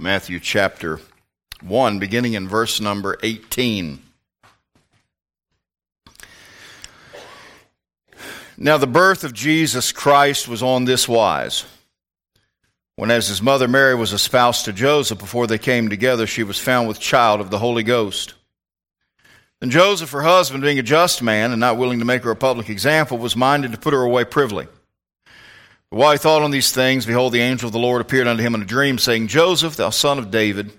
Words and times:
Matthew 0.00 0.40
chapter 0.40 0.98
1, 1.60 1.98
beginning 1.98 2.32
in 2.32 2.48
verse 2.48 2.80
number 2.80 3.18
18. 3.22 4.00
Now, 8.56 8.78
the 8.78 8.86
birth 8.86 9.24
of 9.24 9.34
Jesus 9.34 9.92
Christ 9.92 10.48
was 10.48 10.62
on 10.62 10.86
this 10.86 11.06
wise. 11.06 11.66
When, 12.96 13.10
as 13.10 13.28
his 13.28 13.42
mother 13.42 13.68
Mary 13.68 13.94
was 13.94 14.14
espoused 14.14 14.64
to 14.64 14.72
Joseph, 14.72 15.18
before 15.18 15.46
they 15.46 15.58
came 15.58 15.90
together, 15.90 16.26
she 16.26 16.44
was 16.44 16.58
found 16.58 16.88
with 16.88 16.98
child 16.98 17.42
of 17.42 17.50
the 17.50 17.58
Holy 17.58 17.82
Ghost. 17.82 18.32
Then 19.60 19.68
Joseph, 19.68 20.12
her 20.12 20.22
husband, 20.22 20.62
being 20.62 20.78
a 20.78 20.82
just 20.82 21.22
man 21.22 21.50
and 21.50 21.60
not 21.60 21.76
willing 21.76 21.98
to 21.98 22.06
make 22.06 22.22
her 22.24 22.30
a 22.30 22.36
public 22.36 22.70
example, 22.70 23.18
was 23.18 23.36
minded 23.36 23.72
to 23.72 23.78
put 23.78 23.92
her 23.92 24.02
away 24.02 24.24
privily. 24.24 24.66
While 25.90 26.12
he 26.12 26.18
thought 26.18 26.42
on 26.42 26.52
these 26.52 26.70
things, 26.70 27.04
behold, 27.04 27.32
the 27.32 27.40
angel 27.40 27.66
of 27.66 27.72
the 27.72 27.80
Lord 27.80 28.00
appeared 28.00 28.28
unto 28.28 28.44
him 28.44 28.54
in 28.54 28.62
a 28.62 28.66
dream, 28.66 28.96
saying, 28.96 29.26
Joseph, 29.26 29.74
thou 29.74 29.90
son 29.90 30.20
of 30.20 30.30
David, 30.30 30.70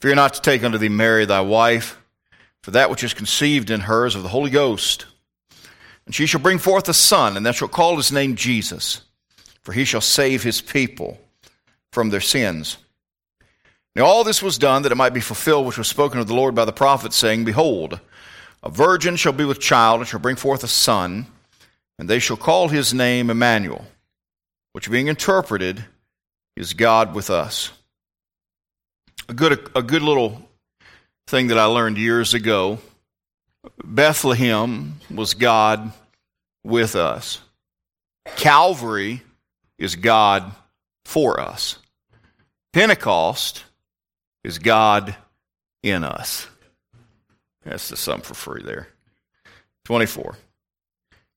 fear 0.00 0.14
not 0.14 0.32
to 0.32 0.40
take 0.40 0.64
unto 0.64 0.78
thee 0.78 0.88
Mary 0.88 1.26
thy 1.26 1.42
wife, 1.42 1.98
for 2.62 2.70
that 2.70 2.88
which 2.88 3.04
is 3.04 3.12
conceived 3.12 3.70
in 3.70 3.80
her 3.80 4.06
is 4.06 4.14
of 4.14 4.22
the 4.22 4.30
Holy 4.30 4.48
Ghost. 4.48 5.04
And 6.06 6.14
she 6.14 6.24
shall 6.24 6.40
bring 6.40 6.56
forth 6.56 6.88
a 6.88 6.94
son, 6.94 7.36
and 7.36 7.44
thou 7.44 7.52
shalt 7.52 7.72
call 7.72 7.98
his 7.98 8.10
name 8.10 8.34
Jesus, 8.34 9.02
for 9.60 9.72
he 9.72 9.84
shall 9.84 10.00
save 10.00 10.42
his 10.42 10.62
people 10.62 11.20
from 11.92 12.08
their 12.08 12.20
sins. 12.22 12.78
Now 13.94 14.06
all 14.06 14.24
this 14.24 14.42
was 14.42 14.56
done 14.56 14.80
that 14.82 14.92
it 14.92 14.96
might 14.96 15.12
be 15.12 15.20
fulfilled 15.20 15.66
which 15.66 15.76
was 15.76 15.88
spoken 15.88 16.18
of 16.18 16.26
the 16.26 16.34
Lord 16.34 16.54
by 16.54 16.64
the 16.64 16.72
prophet, 16.72 17.12
saying, 17.12 17.44
Behold, 17.44 18.00
a 18.62 18.70
virgin 18.70 19.16
shall 19.16 19.34
be 19.34 19.44
with 19.44 19.60
child, 19.60 20.00
and 20.00 20.08
shall 20.08 20.20
bring 20.20 20.36
forth 20.36 20.64
a 20.64 20.68
son, 20.68 21.26
and 21.98 22.08
they 22.08 22.18
shall 22.18 22.38
call 22.38 22.68
his 22.68 22.94
name 22.94 23.28
Emmanuel 23.28 23.84
which 24.72 24.90
being 24.90 25.08
interpreted 25.08 25.84
is 26.56 26.74
God 26.74 27.14
with 27.14 27.30
us. 27.30 27.70
A 29.28 29.34
good, 29.34 29.70
a 29.74 29.82
good 29.82 30.02
little 30.02 30.48
thing 31.26 31.48
that 31.48 31.58
I 31.58 31.64
learned 31.64 31.98
years 31.98 32.34
ago 32.34 32.78
Bethlehem 33.84 35.00
was 35.10 35.34
God 35.34 35.92
with 36.64 36.96
us, 36.96 37.40
Calvary 38.36 39.22
is 39.78 39.96
God 39.96 40.52
for 41.04 41.40
us, 41.40 41.78
Pentecost 42.72 43.64
is 44.44 44.58
God 44.58 45.14
in 45.82 46.04
us. 46.04 46.48
That's 47.64 47.88
the 47.88 47.96
sum 47.96 48.20
for 48.22 48.34
free 48.34 48.62
there. 48.62 48.88
24. 49.84 50.36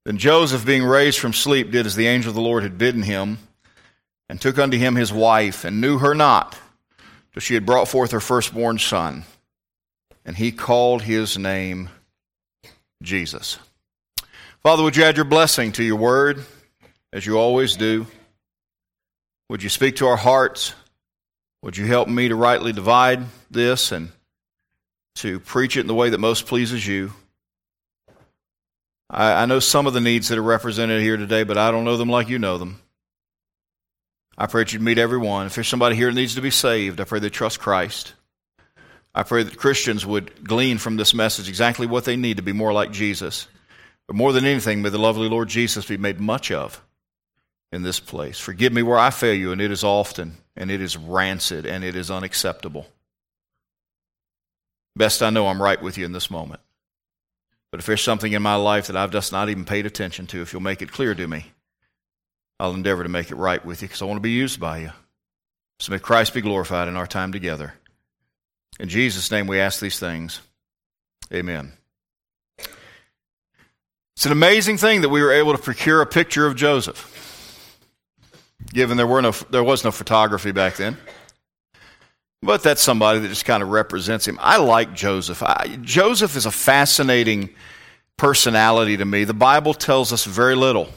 Then 0.06 0.17
Joseph, 0.20 0.66
being 0.66 0.84
raised 0.84 1.20
from 1.20 1.34
sleep, 1.34 1.72
did 1.72 1.88
as 1.88 1.95
the 1.95 2.08
angel 2.08 2.30
of 2.30 2.36
the 2.36 2.42
Lord 2.42 2.64
had 2.64 2.78
bidden 2.78 3.02
him, 3.02 3.39
and 4.30 4.39
took 4.39 4.59
unto 4.59 4.78
him 4.78 4.95
his 4.95 5.12
wife, 5.12 5.66
and 5.66 5.81
knew 5.81 5.97
her 5.97 6.14
not, 6.14 6.58
till 7.34 7.42
she 7.42 7.56
had 7.56 7.66
brought 7.66 7.88
forth 7.88 8.12
her 8.12 8.20
firstborn 8.20 8.78
son. 8.78 9.23
And 10.23 10.36
he 10.38 10.52
called 10.52 11.02
his 11.02 11.38
name 11.38 11.89
Jesus. 13.02 13.58
Father, 14.62 14.84
would 14.84 14.95
you 14.95 15.03
add 15.03 15.16
your 15.16 15.25
blessing 15.25 15.72
to 15.73 15.84
your 15.84 15.97
word, 15.97 16.44
as 17.12 17.25
you 17.25 17.38
always 17.38 17.75
do? 17.75 18.06
Would 19.50 19.64
you 19.64 19.69
speak 19.69 19.97
to 19.97 20.08
our 20.08 20.17
hearts? 20.17 20.73
Would 21.62 21.78
you 21.78 21.86
help 21.86 22.08
me 22.08 22.28
to 22.28 22.36
rightly 22.36 22.73
divide 22.73 23.23
this 23.50 23.92
and 23.92 24.09
to 25.16 25.40
preach 25.40 25.78
it 25.78 25.81
in 25.81 25.88
the 25.88 25.95
way 25.95 26.09
that 26.09 26.19
most 26.19 26.45
pleases 26.45 26.86
you? 26.86 27.12
I, 29.09 29.44
I 29.44 29.45
know 29.45 29.59
some 29.59 29.88
of 29.88 29.94
the 29.94 30.02
needs 30.02 30.30
that 30.30 30.38
are 30.38 30.44
represented 30.44 31.02
here 31.02 31.17
today, 31.17 31.44
but 31.44 31.58
I 31.58 31.72
don't 31.72 31.86
know 31.86 31.98
them 31.98 32.09
like 32.09 32.30
you 32.30 32.39
know 32.39 32.58
them. 32.58 32.81
I 34.38 34.47
pray 34.47 34.64
that 34.64 34.73
you'd 34.73 34.81
meet 34.81 34.97
everyone. 34.97 35.45
If 35.45 35.56
there's 35.56 35.67
somebody 35.67 35.95
here 35.95 36.09
that 36.09 36.16
needs 36.16 36.36
to 36.36 36.42
be 36.42 36.52
saved, 36.52 37.00
I 37.00 37.06
pray 37.06 37.20
they 37.20 37.30
trust 37.30 37.59
Christ. 37.59 38.14
I 39.14 39.23
pray 39.23 39.44
that 39.44 39.58
Christians 39.58 40.06
would 40.06 40.45
glean 40.45 40.78
from 40.78 40.97
this 40.97 41.13
message 41.13 41.47
exactly 41.47 41.88
what 41.88 42.03
they 42.03 42.18
need 42.18 42.38
to 42.38 42.44
be 42.44 42.52
more 42.52 42.74
like 42.74 42.91
Jesus. 42.91 43.47
But 44.07 44.18
more 44.18 44.34
than 44.34 44.46
anything, 44.46 44.81
may 44.81 44.90
the 44.90 44.97
lovely 44.97 45.29
Lord 45.29 45.47
Jesus 45.47 45.85
be 45.85 45.97
made 45.97 46.19
much 46.19 46.52
of 46.52 46.81
in 47.72 47.81
this 47.84 48.00
place. 48.00 48.40
Forgive 48.40 48.74
me 48.74 48.84
where 48.84 48.97
I 48.97 49.09
fail 49.09 49.34
you, 49.34 49.52
and 49.53 49.62
it 49.62 49.72
is 49.72 49.84
often, 49.84 50.38
and 50.58 50.69
it 50.69 50.81
is 50.81 50.97
rancid, 50.97 51.66
and 51.66 51.84
it 51.84 51.96
is 51.96 52.12
unacceptable. 52.12 52.88
Best 54.97 55.24
I 55.24 55.29
know 55.29 55.47
I'm 55.47 55.62
right 55.62 55.81
with 55.81 55.97
you 55.97 56.06
in 56.06 56.12
this 56.12 56.29
moment. 56.29 56.62
But 57.75 57.81
if 57.81 57.88
there's 57.88 58.02
something 58.02 58.31
in 58.31 58.41
my 58.41 58.56
life 58.56 58.88
that 58.88 58.96
I've 58.96 59.12
just 59.12 59.34
not 59.34 59.50
even 59.50 59.66
paid 59.66 59.86
attention 59.86 60.28
to, 60.28 60.41
if 60.41 60.53
you'll 60.53 60.62
make 60.62 60.81
it 60.81 60.94
clear 60.94 61.13
to 61.13 61.28
me, 61.28 61.47
I'll 62.58 62.74
endeavor 62.74 63.03
to 63.03 63.09
make 63.09 63.31
it 63.31 63.36
right 63.36 63.66
with 63.66 63.81
you 63.81 63.90
because 63.90 64.02
I 64.02 64.06
want 64.06 64.16
to 64.16 64.22
be 64.22 64.31
used 64.31 64.62
by 64.62 64.78
you. 64.78 64.91
So 65.81 65.91
may 65.91 66.00
Christ 66.00 66.34
be 66.34 66.40
glorified 66.40 66.88
in 66.88 66.96
our 66.96 67.06
time 67.06 67.34
together. 67.34 67.74
In 68.80 68.88
Jesus' 68.88 69.30
name 69.30 69.46
we 69.46 69.59
ask 69.59 69.81
these 69.81 70.00
things. 70.00 70.40
Amen. 71.34 71.74
It's 74.16 74.25
an 74.25 74.31
amazing 74.31 74.78
thing 74.78 75.02
that 75.02 75.09
we 75.09 75.22
were 75.22 75.34
able 75.34 75.52
to 75.52 75.62
procure 75.62 76.02
a 76.02 76.06
picture 76.06 76.46
of 76.46 76.56
Joseph, 76.56 77.78
given 78.72 78.96
there, 78.96 79.06
were 79.06 79.22
no, 79.22 79.31
there 79.50 79.66
was 79.66 79.84
no 79.84 79.91
photography 79.91 80.53
back 80.53 80.78
then. 80.78 80.96
But 82.45 82.61
that's 82.61 82.81
somebody 82.81 83.19
that 83.19 83.28
just 83.28 83.45
kind 83.45 83.63
of 83.63 83.69
represents 83.69 84.28
him. 84.28 84.38
I 84.39 84.57
like 84.57 84.94
Joseph. 84.94 85.41
I, 85.41 85.79
Joseph 85.81 86.35
is 86.35 86.45
a 86.45 86.51
fascinating 86.51 87.50
personality 88.17 88.97
to 88.97 89.06
me. 89.06 89.23
The 89.23 89.33
Bible 89.33 89.73
tells 89.73 90.13
us 90.13 90.25
very 90.25 90.55
little. 90.55 90.89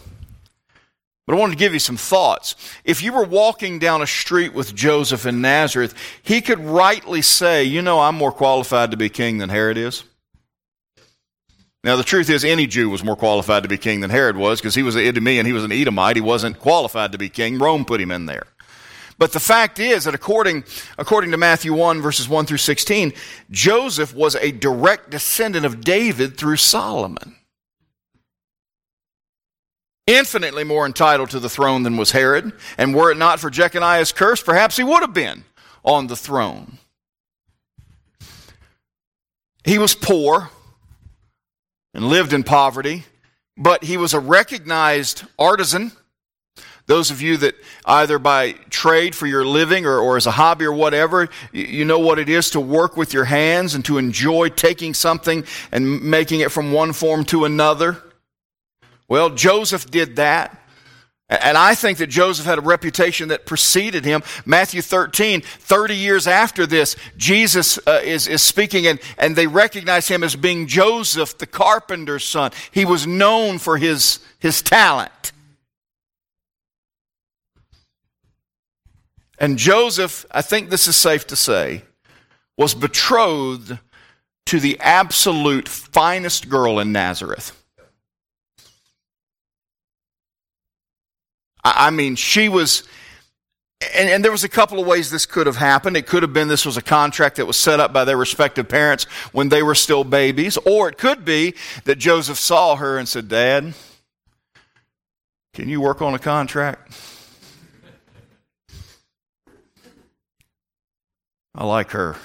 But 1.26 1.34
I 1.34 1.38
wanted 1.38 1.52
to 1.52 1.58
give 1.58 1.72
you 1.72 1.78
some 1.78 1.96
thoughts. 1.96 2.54
If 2.84 3.02
you 3.02 3.12
were 3.12 3.24
walking 3.24 3.78
down 3.78 4.02
a 4.02 4.06
street 4.06 4.54
with 4.54 4.74
Joseph 4.74 5.26
in 5.26 5.40
Nazareth, 5.40 5.94
he 6.22 6.40
could 6.40 6.60
rightly 6.60 7.22
say, 7.22 7.64
You 7.64 7.82
know, 7.82 8.00
I'm 8.00 8.14
more 8.14 8.32
qualified 8.32 8.90
to 8.92 8.96
be 8.96 9.08
king 9.08 9.38
than 9.38 9.50
Herod 9.50 9.76
is. 9.76 10.04
Now, 11.84 11.96
the 11.96 12.02
truth 12.02 12.28
is, 12.28 12.44
any 12.44 12.66
Jew 12.66 12.90
was 12.90 13.04
more 13.04 13.16
qualified 13.16 13.62
to 13.62 13.68
be 13.68 13.78
king 13.78 14.00
than 14.00 14.10
Herod 14.10 14.36
was 14.36 14.60
because 14.60 14.74
he 14.74 14.82
was 14.82 14.96
an 14.96 15.02
Idumean, 15.02 15.46
he 15.46 15.52
was 15.52 15.64
an 15.64 15.72
Edomite. 15.72 16.16
He 16.16 16.22
wasn't 16.22 16.58
qualified 16.58 17.12
to 17.12 17.18
be 17.18 17.28
king. 17.28 17.58
Rome 17.58 17.84
put 17.84 18.00
him 18.00 18.10
in 18.10 18.26
there. 18.26 18.46
But 19.18 19.32
the 19.32 19.40
fact 19.40 19.80
is 19.80 20.04
that 20.04 20.14
according, 20.14 20.64
according 20.96 21.32
to 21.32 21.36
Matthew 21.36 21.74
1, 21.74 22.00
verses 22.00 22.28
1 22.28 22.46
through 22.46 22.58
16, 22.58 23.12
Joseph 23.50 24.14
was 24.14 24.36
a 24.36 24.52
direct 24.52 25.10
descendant 25.10 25.66
of 25.66 25.80
David 25.82 26.38
through 26.38 26.56
Solomon. 26.56 27.34
Infinitely 30.06 30.64
more 30.64 30.86
entitled 30.86 31.30
to 31.30 31.40
the 31.40 31.50
throne 31.50 31.82
than 31.82 31.96
was 31.96 32.12
Herod, 32.12 32.52
and 32.78 32.94
were 32.94 33.10
it 33.10 33.18
not 33.18 33.40
for 33.40 33.50
Jeconiah's 33.50 34.12
curse, 34.12 34.42
perhaps 34.42 34.76
he 34.76 34.84
would 34.84 35.00
have 35.00 35.12
been 35.12 35.44
on 35.84 36.06
the 36.06 36.16
throne. 36.16 36.78
He 39.64 39.78
was 39.78 39.94
poor 39.94 40.48
and 41.92 42.08
lived 42.08 42.32
in 42.32 42.44
poverty, 42.44 43.04
but 43.56 43.84
he 43.84 43.96
was 43.96 44.14
a 44.14 44.20
recognized 44.20 45.24
artisan 45.38 45.92
those 46.88 47.10
of 47.10 47.20
you 47.20 47.36
that 47.36 47.54
either 47.84 48.18
by 48.18 48.52
trade 48.70 49.14
for 49.14 49.26
your 49.26 49.44
living 49.44 49.84
or, 49.84 49.98
or 49.98 50.16
as 50.16 50.26
a 50.26 50.30
hobby 50.30 50.64
or 50.64 50.72
whatever, 50.72 51.28
you 51.52 51.84
know 51.84 51.98
what 51.98 52.18
it 52.18 52.30
is 52.30 52.50
to 52.50 52.60
work 52.60 52.96
with 52.96 53.12
your 53.12 53.26
hands 53.26 53.74
and 53.74 53.84
to 53.84 53.98
enjoy 53.98 54.48
taking 54.48 54.94
something 54.94 55.44
and 55.70 56.02
making 56.02 56.40
it 56.40 56.50
from 56.50 56.72
one 56.72 56.94
form 56.94 57.24
to 57.26 57.44
another. 57.44 58.02
Well, 59.06 59.28
Joseph 59.28 59.90
did 59.90 60.16
that. 60.16 60.58
And 61.28 61.58
I 61.58 61.74
think 61.74 61.98
that 61.98 62.06
Joseph 62.06 62.46
had 62.46 62.56
a 62.56 62.62
reputation 62.62 63.28
that 63.28 63.44
preceded 63.44 64.06
him. 64.06 64.22
Matthew 64.46 64.80
13, 64.80 65.42
30 65.42 65.94
years 65.94 66.26
after 66.26 66.66
this, 66.66 66.96
Jesus 67.18 67.78
uh, 67.86 68.00
is, 68.02 68.26
is 68.26 68.40
speaking 68.40 68.86
and, 68.86 68.98
and 69.18 69.36
they 69.36 69.46
recognize 69.46 70.08
him 70.08 70.24
as 70.24 70.34
being 70.36 70.66
Joseph, 70.66 71.36
the 71.36 71.46
carpenter's 71.46 72.24
son. 72.24 72.52
He 72.70 72.86
was 72.86 73.06
known 73.06 73.58
for 73.58 73.76
his, 73.76 74.20
his 74.38 74.62
talent. 74.62 75.32
And 79.38 79.56
Joseph, 79.56 80.26
I 80.30 80.42
think 80.42 80.68
this 80.68 80.88
is 80.88 80.96
safe 80.96 81.26
to 81.28 81.36
say, 81.36 81.82
was 82.56 82.74
betrothed 82.74 83.78
to 84.46 84.60
the 84.60 84.78
absolute 84.80 85.68
finest 85.68 86.48
girl 86.48 86.80
in 86.80 86.90
Nazareth. 86.90 87.54
I 91.62 91.90
mean, 91.90 92.16
she 92.16 92.48
was, 92.48 92.82
and, 93.94 94.08
and, 94.08 94.24
there 94.24 94.32
was 94.32 94.44
a 94.44 94.48
couple 94.48 94.80
of 94.80 94.86
ways 94.86 95.10
this 95.10 95.26
could 95.26 95.46
have 95.46 95.56
happened. 95.56 95.96
It 95.96 96.06
could 96.06 96.22
have 96.22 96.32
been 96.32 96.48
this 96.48 96.64
was 96.64 96.76
a 96.76 96.82
contract 96.82 97.36
that 97.36 97.46
was 97.46 97.56
set 97.56 97.78
up 97.78 97.92
by 97.92 98.04
their 98.04 98.16
respective 98.16 98.68
parents 98.68 99.04
when 99.32 99.50
they 99.50 99.62
were 99.62 99.74
still 99.74 100.02
babies, 100.02 100.56
or 100.64 100.88
it 100.88 100.96
could 100.96 101.24
be 101.24 101.54
that 101.84 101.98
Joseph 101.98 102.38
saw 102.38 102.76
her 102.76 102.96
and 102.96 103.06
said, 103.06 103.28
Dad, 103.28 103.74
can 105.52 105.68
you 105.68 105.80
work 105.80 106.00
on 106.00 106.14
a 106.14 106.18
contract? 106.18 106.92
I 111.58 111.64
like 111.64 111.90
her. 111.90 112.16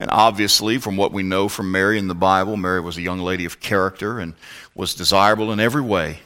And 0.00 0.10
obviously, 0.10 0.78
from 0.78 0.96
what 0.96 1.12
we 1.12 1.22
know 1.22 1.48
from 1.48 1.70
Mary 1.70 1.98
in 1.98 2.08
the 2.08 2.14
Bible, 2.14 2.56
Mary 2.56 2.80
was 2.80 2.96
a 2.96 3.02
young 3.02 3.20
lady 3.20 3.44
of 3.44 3.60
character 3.60 4.18
and 4.18 4.32
was 4.74 4.94
desirable 4.94 5.52
in 5.52 5.60
every 5.60 5.82
way. 5.82 6.20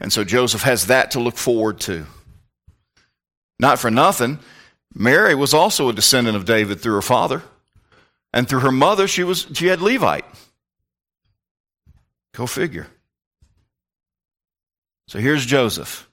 And 0.00 0.12
so 0.12 0.24
Joseph 0.24 0.62
has 0.62 0.88
that 0.88 1.12
to 1.12 1.20
look 1.20 1.36
forward 1.36 1.78
to. 1.82 2.06
Not 3.60 3.78
for 3.78 3.90
nothing, 3.90 4.40
Mary 4.92 5.34
was 5.34 5.54
also 5.54 5.88
a 5.88 5.92
descendant 5.92 6.36
of 6.36 6.44
David 6.44 6.80
through 6.80 6.94
her 6.94 7.02
father. 7.02 7.42
And 8.32 8.48
through 8.48 8.60
her 8.60 8.72
mother, 8.72 9.06
she, 9.06 9.22
was, 9.22 9.46
she 9.54 9.68
had 9.68 9.80
Levite. 9.80 10.26
Go 12.34 12.46
figure. 12.46 12.88
So 15.06 15.20
here's 15.20 15.46
Joseph 15.46 16.08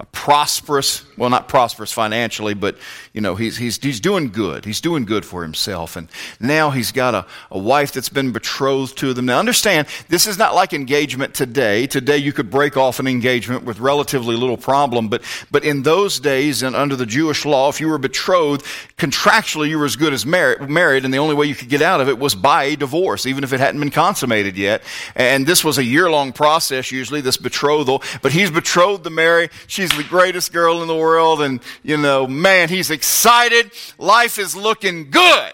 a 0.00 0.06
prosperous, 0.06 1.04
well, 1.16 1.28
not 1.28 1.48
prosperous 1.48 1.92
financially, 1.92 2.54
but, 2.54 2.78
you 3.12 3.20
know, 3.20 3.34
he's, 3.34 3.56
he's, 3.56 3.82
he's 3.82 3.98
doing 3.98 4.28
good. 4.28 4.64
He's 4.64 4.80
doing 4.80 5.04
good 5.04 5.24
for 5.24 5.42
himself. 5.42 5.96
And 5.96 6.08
now 6.38 6.70
he's 6.70 6.92
got 6.92 7.14
a, 7.14 7.26
a 7.50 7.58
wife 7.58 7.90
that's 7.90 8.08
been 8.08 8.30
betrothed 8.30 8.96
to 8.98 9.12
them. 9.12 9.26
Now 9.26 9.40
understand, 9.40 9.88
this 10.08 10.28
is 10.28 10.38
not 10.38 10.54
like 10.54 10.72
engagement 10.72 11.34
today. 11.34 11.88
Today 11.88 12.18
you 12.18 12.32
could 12.32 12.48
break 12.48 12.76
off 12.76 13.00
an 13.00 13.08
engagement 13.08 13.64
with 13.64 13.80
relatively 13.80 14.36
little 14.36 14.56
problem, 14.56 15.08
but, 15.08 15.22
but 15.50 15.64
in 15.64 15.82
those 15.82 16.20
days 16.20 16.62
and 16.62 16.76
under 16.76 16.94
the 16.94 17.06
Jewish 17.06 17.44
law, 17.44 17.68
if 17.68 17.80
you 17.80 17.88
were 17.88 17.98
betrothed, 17.98 18.64
contractually 18.98 19.68
you 19.68 19.80
were 19.80 19.84
as 19.84 19.96
good 19.96 20.12
as 20.12 20.24
mar- 20.24 20.58
married, 20.68 21.04
and 21.04 21.12
the 21.12 21.18
only 21.18 21.34
way 21.34 21.46
you 21.46 21.56
could 21.56 21.68
get 21.68 21.82
out 21.82 22.00
of 22.00 22.08
it 22.08 22.20
was 22.20 22.36
by 22.36 22.64
a 22.64 22.76
divorce, 22.76 23.26
even 23.26 23.42
if 23.42 23.52
it 23.52 23.58
hadn't 23.58 23.80
been 23.80 23.90
consummated 23.90 24.56
yet. 24.56 24.82
And 25.16 25.44
this 25.44 25.64
was 25.64 25.78
a 25.78 25.84
year 25.84 26.08
long 26.08 26.32
process, 26.32 26.92
usually, 26.92 27.20
this 27.20 27.36
betrothal. 27.36 28.02
But 28.22 28.30
he's 28.30 28.50
betrothed 28.50 29.02
to 29.04 29.10
Mary. 29.10 29.50
She's 29.66 29.87
she's 29.88 29.98
the 29.98 30.08
greatest 30.08 30.52
girl 30.52 30.82
in 30.82 30.88
the 30.88 30.96
world. 30.96 31.42
And, 31.42 31.60
you 31.82 31.96
know, 31.96 32.26
man, 32.26 32.68
he's 32.68 32.90
excited. 32.90 33.70
Life 33.98 34.38
is 34.38 34.54
looking 34.54 35.10
good. 35.10 35.52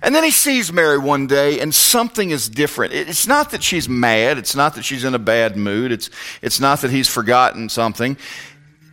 And 0.00 0.14
then 0.14 0.22
he 0.22 0.30
sees 0.30 0.72
Mary 0.72 0.98
one 0.98 1.26
day 1.26 1.58
and 1.58 1.74
something 1.74 2.30
is 2.30 2.48
different. 2.48 2.92
It's 2.92 3.26
not 3.26 3.50
that 3.50 3.64
she's 3.64 3.88
mad. 3.88 4.38
It's 4.38 4.54
not 4.54 4.76
that 4.76 4.84
she's 4.84 5.02
in 5.02 5.14
a 5.14 5.18
bad 5.18 5.56
mood. 5.56 5.90
It's, 5.90 6.08
it's 6.40 6.60
not 6.60 6.82
that 6.82 6.90
he's 6.92 7.08
forgotten 7.08 7.68
something. 7.68 8.16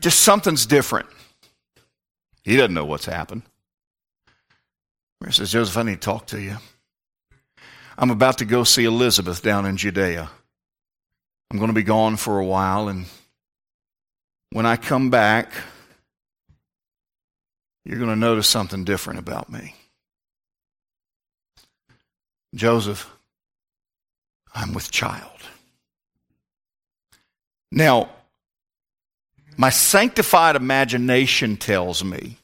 Just 0.02 0.22
something's 0.22 0.66
different. 0.66 1.08
He 2.44 2.58
doesn't 2.58 2.74
know 2.74 2.86
what's 2.86 3.06
happened. 3.06 3.44
Mary 5.22 5.34
says, 5.34 5.52
Joseph, 5.52 5.78
I 5.78 5.84
need 5.84 6.02
to 6.02 6.06
talk 6.06 6.28
to 6.28 6.42
you. 6.42 6.58
I'm 7.98 8.10
about 8.10 8.40
to 8.40 8.46
go 8.46 8.64
see 8.64 8.86
Elizabeth 8.86 9.42
down 9.42 9.66
in 9.66 9.78
Judea. 9.78 10.30
I'm 11.52 11.58
going 11.58 11.70
to 11.70 11.74
be 11.74 11.84
gone 11.84 12.18
for 12.18 12.40
a 12.40 12.46
while, 12.46 12.88
and 12.88 13.06
when 14.52 14.66
I 14.66 14.78
come 14.78 15.10
back, 15.10 15.52
you're 17.84 18.00
going 18.00 18.10
to 18.10 18.16
notice 18.16 18.48
something 18.48 18.84
different 18.84 19.20
about 19.20 19.52
me. 19.52 19.76
Joseph, 22.56 23.10
I'm 24.54 24.74
with 24.74 24.90
child. 24.90 25.32
Now, 27.72 28.10
my 29.58 29.70
sanctified 29.70 30.56
imagination 30.56 31.58
tells 31.58 32.04
me 32.04 32.38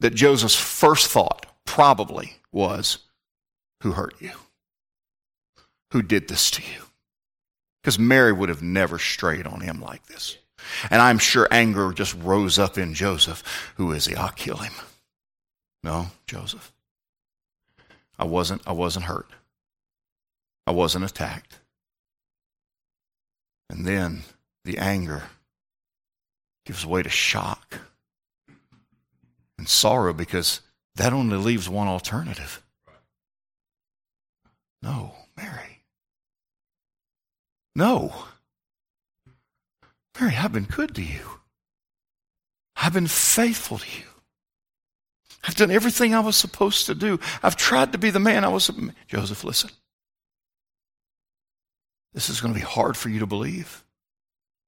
that 0.00 0.14
Joseph's 0.14 0.56
first 0.56 1.10
thought 1.10 1.46
probably 1.64 2.36
was, 2.50 2.98
Who 3.82 3.92
hurt 3.92 4.14
you? 4.20 4.32
Who 5.92 6.02
did 6.02 6.28
this 6.28 6.50
to 6.52 6.62
you? 6.62 6.82
Because 7.84 7.98
Mary 7.98 8.32
would 8.32 8.48
have 8.48 8.62
never 8.62 8.98
strayed 8.98 9.46
on 9.46 9.60
him 9.60 9.78
like 9.78 10.06
this. 10.06 10.38
And 10.88 11.02
I'm 11.02 11.18
sure 11.18 11.46
anger 11.50 11.92
just 11.92 12.16
rose 12.22 12.58
up 12.58 12.78
in 12.78 12.94
Joseph. 12.94 13.42
Who 13.76 13.92
is 13.92 14.06
he? 14.06 14.16
I'll 14.16 14.30
kill 14.30 14.56
him. 14.56 14.72
No, 15.82 16.06
Joseph. 16.26 16.72
I 18.18 18.24
wasn't, 18.24 18.62
I 18.66 18.72
wasn't 18.72 19.04
hurt. 19.04 19.28
I 20.66 20.70
wasn't 20.70 21.04
attacked. 21.04 21.58
And 23.68 23.84
then 23.84 24.22
the 24.64 24.78
anger 24.78 25.24
gives 26.64 26.86
way 26.86 27.02
to 27.02 27.10
shock 27.10 27.80
and 29.58 29.68
sorrow 29.68 30.14
because 30.14 30.62
that 30.94 31.12
only 31.12 31.36
leaves 31.36 31.68
one 31.68 31.88
alternative. 31.88 32.62
No, 34.80 35.16
Mary. 35.36 35.73
No. 37.74 38.14
Mary, 40.20 40.36
I've 40.36 40.52
been 40.52 40.64
good 40.64 40.94
to 40.94 41.02
you. 41.02 41.40
I've 42.76 42.92
been 42.92 43.06
faithful 43.06 43.78
to 43.78 43.86
you. 43.98 44.06
I've 45.46 45.56
done 45.56 45.70
everything 45.70 46.14
I 46.14 46.20
was 46.20 46.36
supposed 46.36 46.86
to 46.86 46.94
do. 46.94 47.20
I've 47.42 47.56
tried 47.56 47.92
to 47.92 47.98
be 47.98 48.10
the 48.10 48.20
man 48.20 48.44
I 48.44 48.48
was. 48.48 48.70
Joseph, 49.08 49.44
listen. 49.44 49.70
This 52.14 52.30
is 52.30 52.40
going 52.40 52.54
to 52.54 52.58
be 52.58 52.64
hard 52.64 52.96
for 52.96 53.08
you 53.08 53.18
to 53.18 53.26
believe 53.26 53.84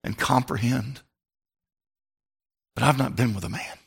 and 0.02 0.18
comprehend. 0.18 1.00
But 2.74 2.82
I've 2.82 2.98
not 2.98 3.16
been 3.16 3.34
with 3.34 3.44
a 3.44 3.48
man. 3.48 3.78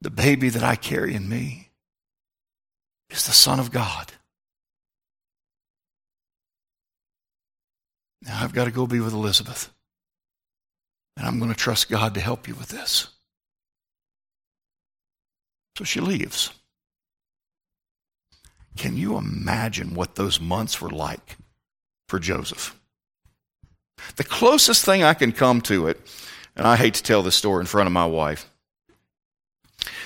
The 0.00 0.10
baby 0.10 0.50
that 0.50 0.62
I 0.62 0.76
carry 0.76 1.14
in 1.14 1.28
me 1.28 1.70
is 3.08 3.26
the 3.26 3.32
Son 3.32 3.58
of 3.58 3.70
God. 3.70 4.12
Now 8.26 8.42
I've 8.42 8.54
got 8.54 8.64
to 8.64 8.70
go 8.70 8.86
be 8.86 9.00
with 9.00 9.12
Elizabeth. 9.12 9.70
And 11.16 11.26
I'm 11.26 11.38
going 11.38 11.52
to 11.52 11.56
trust 11.56 11.88
God 11.88 12.14
to 12.14 12.20
help 12.20 12.48
you 12.48 12.54
with 12.54 12.68
this. 12.68 13.08
So 15.78 15.84
she 15.84 16.00
leaves. 16.00 16.50
Can 18.76 18.96
you 18.96 19.16
imagine 19.16 19.94
what 19.94 20.16
those 20.16 20.40
months 20.40 20.80
were 20.80 20.90
like 20.90 21.36
for 22.08 22.18
Joseph? 22.18 22.78
The 24.16 24.24
closest 24.24 24.84
thing 24.84 25.02
I 25.02 25.14
can 25.14 25.32
come 25.32 25.60
to 25.62 25.86
it, 25.86 26.00
and 26.56 26.66
I 26.66 26.76
hate 26.76 26.94
to 26.94 27.02
tell 27.02 27.22
this 27.22 27.36
story 27.36 27.60
in 27.60 27.66
front 27.66 27.86
of 27.86 27.92
my 27.92 28.06
wife, 28.06 28.50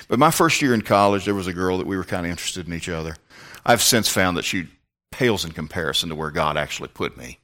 but 0.09 0.19
my 0.19 0.31
first 0.31 0.63
year 0.63 0.75
in 0.75 0.83
college, 0.83 1.25
there 1.25 1.35
was 1.35 1.47
a 1.47 1.53
girl 1.53 1.79
that 1.79 1.87
we 1.87 1.97
were 1.97 2.05
kind 2.05 2.27
of 2.27 2.31
interested 2.31 2.67
in 2.67 2.73
each 2.73 2.89
other. 2.89 3.17
I've 3.65 3.83
since 3.83 4.09
found 4.09 4.37
that 4.37 4.45
she 4.45 4.69
pales 5.11 5.45
in 5.45 5.53
comparison 5.53 6.09
to 6.11 6.15
where 6.15 6.31
God 6.31 6.57
actually 6.57 6.89
put 6.89 7.17
me. 7.17 7.39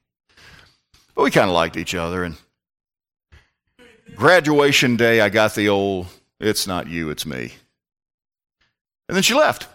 But 1.15 1.23
we 1.23 1.31
kind 1.31 1.49
of 1.49 1.55
liked 1.55 1.77
each 1.77 1.95
other. 1.95 2.25
And 2.25 2.37
graduation 4.15 4.97
day, 4.97 5.21
I 5.21 5.29
got 5.29 5.55
the 5.55 5.69
old, 5.69 6.07
it's 6.41 6.67
not 6.67 6.89
you, 6.89 7.11
it's 7.11 7.27
me. 7.27 7.53
And 9.09 9.17
then 9.17 9.23
she 9.23 9.35
left. 9.35 9.69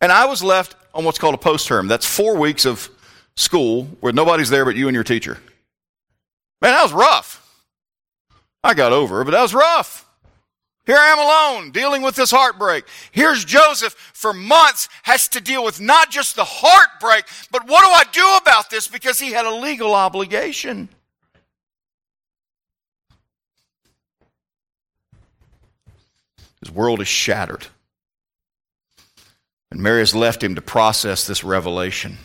And 0.00 0.10
I 0.10 0.26
was 0.26 0.42
left 0.42 0.76
on 0.94 1.04
what's 1.04 1.18
called 1.18 1.34
a 1.34 1.38
post 1.38 1.66
term. 1.66 1.88
That's 1.88 2.06
four 2.06 2.36
weeks 2.36 2.64
of 2.64 2.88
school 3.36 3.84
where 4.00 4.12
nobody's 4.12 4.50
there 4.50 4.64
but 4.64 4.76
you 4.76 4.88
and 4.88 4.94
your 4.94 5.04
teacher. 5.04 5.38
Man, 6.62 6.72
that 6.72 6.82
was 6.82 6.92
rough. 6.92 7.36
I 8.62 8.74
got 8.74 8.92
over 8.92 9.20
it, 9.20 9.24
but 9.24 9.30
that 9.32 9.42
was 9.42 9.54
rough. 9.54 10.06
Here 10.90 10.98
I 10.98 11.10
am 11.10 11.20
alone 11.20 11.70
dealing 11.70 12.02
with 12.02 12.16
this 12.16 12.32
heartbreak. 12.32 12.84
Here's 13.12 13.44
Joseph 13.44 13.92
for 13.92 14.32
months 14.32 14.88
has 15.04 15.28
to 15.28 15.40
deal 15.40 15.62
with 15.62 15.80
not 15.80 16.10
just 16.10 16.34
the 16.34 16.42
heartbreak, 16.44 17.26
but 17.52 17.68
what 17.68 17.84
do 17.84 17.90
I 17.92 18.02
do 18.12 18.38
about 18.42 18.70
this 18.70 18.88
because 18.88 19.20
he 19.20 19.30
had 19.30 19.46
a 19.46 19.54
legal 19.54 19.94
obligation. 19.94 20.88
His 26.60 26.72
world 26.72 27.00
is 27.00 27.06
shattered. 27.06 27.68
And 29.70 29.80
Mary 29.80 30.00
has 30.00 30.12
left 30.12 30.42
him 30.42 30.56
to 30.56 30.60
process 30.60 31.24
this 31.24 31.44
revelation. 31.44 32.18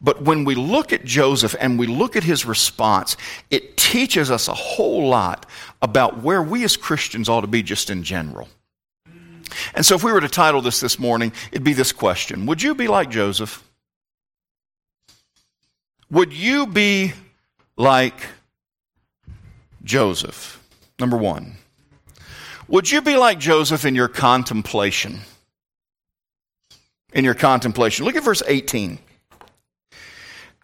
But 0.00 0.22
when 0.22 0.44
we 0.44 0.54
look 0.54 0.92
at 0.92 1.04
Joseph 1.04 1.54
and 1.58 1.78
we 1.78 1.86
look 1.86 2.16
at 2.16 2.22
his 2.22 2.44
response, 2.44 3.16
it 3.50 3.76
teaches 3.76 4.30
us 4.30 4.48
a 4.48 4.54
whole 4.54 5.08
lot 5.08 5.46
about 5.80 6.22
where 6.22 6.42
we 6.42 6.64
as 6.64 6.76
Christians 6.76 7.28
ought 7.28 7.40
to 7.42 7.46
be 7.46 7.62
just 7.62 7.88
in 7.88 8.02
general. 8.02 8.48
And 9.74 9.86
so, 9.86 9.94
if 9.94 10.04
we 10.04 10.12
were 10.12 10.20
to 10.20 10.28
title 10.28 10.60
this 10.60 10.80
this 10.80 10.98
morning, 10.98 11.32
it'd 11.50 11.64
be 11.64 11.72
this 11.72 11.92
question 11.92 12.46
Would 12.46 12.62
you 12.62 12.74
be 12.74 12.88
like 12.88 13.10
Joseph? 13.10 13.62
Would 16.10 16.32
you 16.32 16.66
be 16.66 17.12
like 17.76 18.26
Joseph? 19.82 20.62
Number 20.98 21.16
one. 21.16 21.56
Would 22.68 22.90
you 22.90 23.00
be 23.00 23.16
like 23.16 23.38
Joseph 23.38 23.84
in 23.84 23.94
your 23.94 24.08
contemplation? 24.08 25.20
In 27.12 27.24
your 27.24 27.34
contemplation. 27.34 28.04
Look 28.04 28.16
at 28.16 28.24
verse 28.24 28.42
18. 28.46 28.98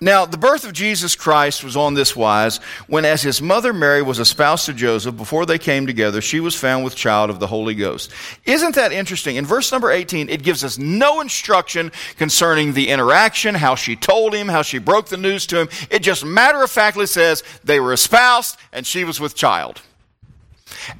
Now, 0.02 0.26
the 0.26 0.36
birth 0.36 0.64
of 0.64 0.72
Jesus 0.72 1.14
Christ 1.14 1.62
was 1.62 1.76
on 1.76 1.94
this 1.94 2.16
wise 2.16 2.56
when, 2.88 3.04
as 3.04 3.22
his 3.22 3.40
mother 3.40 3.72
Mary 3.72 4.02
was 4.02 4.18
espoused 4.18 4.66
to 4.66 4.72
Joseph, 4.72 5.16
before 5.16 5.46
they 5.46 5.60
came 5.60 5.86
together, 5.86 6.20
she 6.20 6.40
was 6.40 6.56
found 6.56 6.82
with 6.82 6.96
child 6.96 7.30
of 7.30 7.38
the 7.38 7.46
Holy 7.46 7.76
Ghost. 7.76 8.10
Isn't 8.44 8.74
that 8.74 8.90
interesting? 8.90 9.36
In 9.36 9.46
verse 9.46 9.70
number 9.70 9.92
18, 9.92 10.28
it 10.28 10.42
gives 10.42 10.64
us 10.64 10.76
no 10.76 11.20
instruction 11.20 11.92
concerning 12.16 12.72
the 12.72 12.88
interaction, 12.88 13.54
how 13.54 13.76
she 13.76 13.94
told 13.94 14.34
him, 14.34 14.48
how 14.48 14.62
she 14.62 14.78
broke 14.78 15.06
the 15.06 15.16
news 15.16 15.46
to 15.46 15.60
him. 15.60 15.68
It 15.88 16.02
just 16.02 16.24
matter 16.24 16.60
of 16.64 16.70
factly 16.72 17.06
says 17.06 17.44
they 17.62 17.78
were 17.78 17.92
espoused 17.92 18.56
and 18.72 18.84
she 18.84 19.04
was 19.04 19.20
with 19.20 19.36
child. 19.36 19.82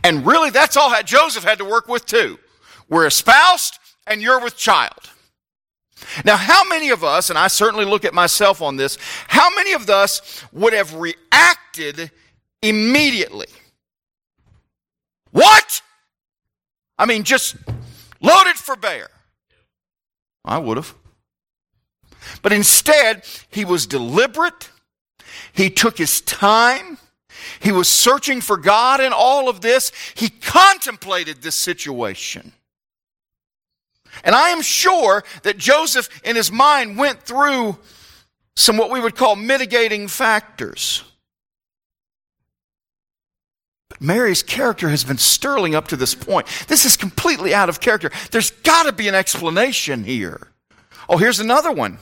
And 0.04 0.24
really, 0.24 0.50
that's 0.50 0.76
all 0.76 0.90
that 0.90 1.06
Joseph 1.06 1.42
had 1.42 1.58
to 1.58 1.64
work 1.64 1.88
with, 1.88 2.06
too. 2.06 2.38
We're 2.88 3.06
espoused 3.06 3.80
and 4.06 4.22
you're 4.22 4.38
with 4.38 4.56
child. 4.56 5.10
Now, 6.24 6.36
how 6.36 6.64
many 6.68 6.90
of 6.90 7.04
us, 7.04 7.30
and 7.30 7.38
I 7.38 7.48
certainly 7.48 7.84
look 7.84 8.04
at 8.04 8.14
myself 8.14 8.60
on 8.62 8.76
this, 8.76 8.98
how 9.28 9.54
many 9.54 9.72
of 9.72 9.88
us 9.88 10.44
would 10.52 10.72
have 10.72 10.94
reacted 10.94 12.10
immediately. 12.62 13.48
What? 15.32 15.82
I 16.98 17.06
mean, 17.06 17.24
just 17.24 17.56
loaded 18.20 18.56
for 18.56 18.76
bear. 18.76 19.08
I 20.44 20.58
would 20.58 20.76
have. 20.76 20.94
But 22.40 22.52
instead, 22.52 23.24
he 23.50 23.64
was 23.64 23.86
deliberate. 23.86 24.70
He 25.52 25.70
took 25.70 25.98
his 25.98 26.20
time. 26.20 26.98
He 27.60 27.72
was 27.72 27.88
searching 27.88 28.40
for 28.40 28.56
God 28.56 29.00
in 29.00 29.12
all 29.12 29.48
of 29.48 29.60
this. 29.60 29.90
He 30.14 30.28
contemplated 30.28 31.42
this 31.42 31.56
situation. 31.56 32.52
And 34.24 34.34
I 34.34 34.50
am 34.50 34.62
sure 34.62 35.24
that 35.42 35.58
Joseph, 35.58 36.08
in 36.24 36.36
his 36.36 36.52
mind, 36.52 36.98
went 36.98 37.22
through 37.22 37.78
some 38.54 38.76
what 38.76 38.90
we 38.90 39.00
would 39.00 39.16
call 39.16 39.36
mitigating 39.36 40.08
factors. 40.08 41.02
But 43.88 44.00
Mary's 44.00 44.42
character 44.42 44.88
has 44.88 45.04
been 45.04 45.18
sterling 45.18 45.74
up 45.74 45.88
to 45.88 45.96
this 45.96 46.14
point. 46.14 46.46
This 46.68 46.84
is 46.84 46.96
completely 46.96 47.54
out 47.54 47.68
of 47.68 47.80
character. 47.80 48.10
There's 48.30 48.50
got 48.50 48.84
to 48.84 48.92
be 48.92 49.08
an 49.08 49.14
explanation 49.14 50.04
here. 50.04 50.48
Oh, 51.08 51.16
here's 51.16 51.40
another 51.40 51.72
one. 51.72 51.98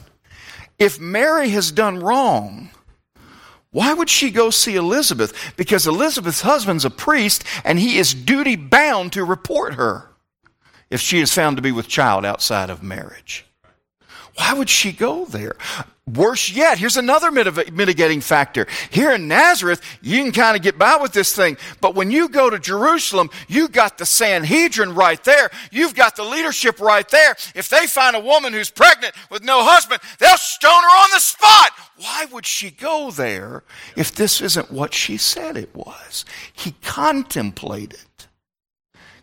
If 0.78 0.98
Mary 0.98 1.50
has 1.50 1.72
done 1.72 2.00
wrong, 2.00 2.70
why 3.70 3.92
would 3.92 4.10
she 4.10 4.30
go 4.30 4.50
see 4.50 4.74
Elizabeth? 4.74 5.54
Because 5.56 5.86
Elizabeth's 5.86 6.40
husband's 6.40 6.84
a 6.84 6.90
priest 6.90 7.44
and 7.64 7.78
he 7.78 7.98
is 7.98 8.14
duty 8.14 8.56
bound 8.56 9.12
to 9.12 9.24
report 9.24 9.74
her 9.74 10.09
if 10.90 11.00
she 11.00 11.20
is 11.20 11.32
found 11.32 11.56
to 11.56 11.62
be 11.62 11.72
with 11.72 11.88
child 11.88 12.24
outside 12.24 12.70
of 12.70 12.82
marriage. 12.82 13.46
Why 14.36 14.54
would 14.54 14.70
she 14.70 14.92
go 14.92 15.24
there? 15.24 15.56
Worse 16.06 16.50
yet, 16.50 16.78
here's 16.78 16.96
another 16.96 17.30
mitigating 17.30 18.20
factor. 18.20 18.66
Here 18.90 19.12
in 19.12 19.28
Nazareth, 19.28 19.80
you 20.02 20.22
can 20.22 20.32
kind 20.32 20.56
of 20.56 20.62
get 20.62 20.78
by 20.78 20.96
with 20.96 21.12
this 21.12 21.36
thing, 21.36 21.56
but 21.80 21.94
when 21.94 22.10
you 22.10 22.28
go 22.28 22.50
to 22.50 22.58
Jerusalem, 22.58 23.30
you've 23.48 23.70
got 23.70 23.98
the 23.98 24.06
Sanhedrin 24.06 24.94
right 24.94 25.22
there. 25.22 25.50
You've 25.70 25.94
got 25.94 26.16
the 26.16 26.24
leadership 26.24 26.80
right 26.80 27.08
there. 27.10 27.36
If 27.54 27.68
they 27.68 27.86
find 27.86 28.16
a 28.16 28.20
woman 28.20 28.52
who's 28.52 28.70
pregnant 28.70 29.14
with 29.30 29.44
no 29.44 29.62
husband, 29.62 30.00
they'll 30.18 30.36
stone 30.36 30.82
her 30.82 30.88
on 30.88 31.08
the 31.14 31.20
spot. 31.20 31.70
Why 31.98 32.26
would 32.32 32.46
she 32.46 32.70
go 32.70 33.10
there 33.10 33.62
if 33.94 34.12
this 34.14 34.40
isn't 34.40 34.72
what 34.72 34.94
she 34.94 35.16
said 35.16 35.56
it 35.56 35.74
was? 35.76 36.24
He 36.52 36.72
contemplated. 36.82 38.00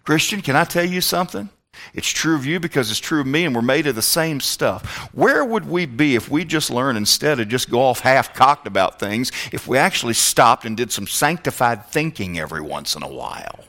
Christian, 0.06 0.42
can 0.42 0.56
I 0.56 0.64
tell 0.64 0.86
you 0.86 1.02
something? 1.02 1.50
It's 1.94 2.10
true 2.10 2.36
of 2.36 2.46
you 2.46 2.60
because 2.60 2.92
it's 2.92 3.00
true 3.00 3.22
of 3.22 3.28
me, 3.28 3.46
and 3.46 3.56
we're 3.56 3.62
made 3.62 3.88
of 3.88 3.96
the 3.96 4.02
same 4.02 4.40
stuff. 4.40 5.10
Where 5.14 5.44
would 5.44 5.68
we 5.68 5.86
be 5.86 6.16
if 6.16 6.30
we 6.30 6.46
just 6.46 6.70
learned 6.70 6.98
instead 6.98 7.40
of 7.40 7.48
just 7.48 7.70
go 7.70 7.82
off 7.82 8.00
half 8.00 8.34
cocked 8.34 8.68
about 8.68 9.00
things, 9.00 9.32
if 9.52 9.68
we 9.68 9.78
actually 9.78 10.14
stopped 10.14 10.66
and 10.66 10.78
did 10.78 10.92
some 10.92 11.08
sanctified 11.08 11.86
thinking 11.88 12.40
every 12.40 12.62
once 12.62 12.96
in 12.96 13.04
a 13.04 13.08
while? 13.08 13.64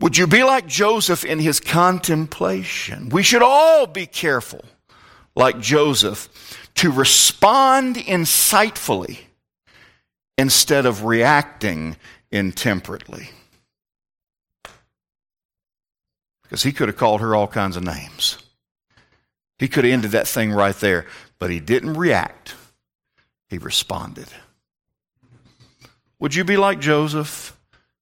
Would 0.00 0.16
you 0.16 0.26
be 0.26 0.42
like 0.42 0.66
Joseph 0.66 1.26
in 1.26 1.38
his 1.38 1.60
contemplation? 1.60 3.10
We 3.10 3.22
should 3.22 3.42
all 3.42 3.86
be 3.86 4.06
careful, 4.06 4.64
like 5.36 5.60
Joseph, 5.60 6.28
to 6.76 6.90
respond 6.90 7.96
insightfully 7.96 9.18
instead 10.38 10.86
of 10.86 11.04
reacting 11.04 11.96
intemperately. 12.32 13.28
Because 16.50 16.64
he 16.64 16.72
could 16.72 16.88
have 16.88 16.96
called 16.96 17.20
her 17.20 17.36
all 17.36 17.46
kinds 17.46 17.76
of 17.76 17.84
names. 17.84 18.36
He 19.60 19.68
could 19.68 19.84
have 19.84 19.92
ended 19.92 20.10
that 20.10 20.26
thing 20.26 20.50
right 20.50 20.74
there, 20.74 21.06
but 21.38 21.48
he 21.48 21.60
didn't 21.60 21.94
react. 21.94 22.56
He 23.48 23.56
responded. 23.56 24.26
Would 26.18 26.34
you 26.34 26.42
be 26.42 26.56
like 26.56 26.80
Joseph 26.80 27.56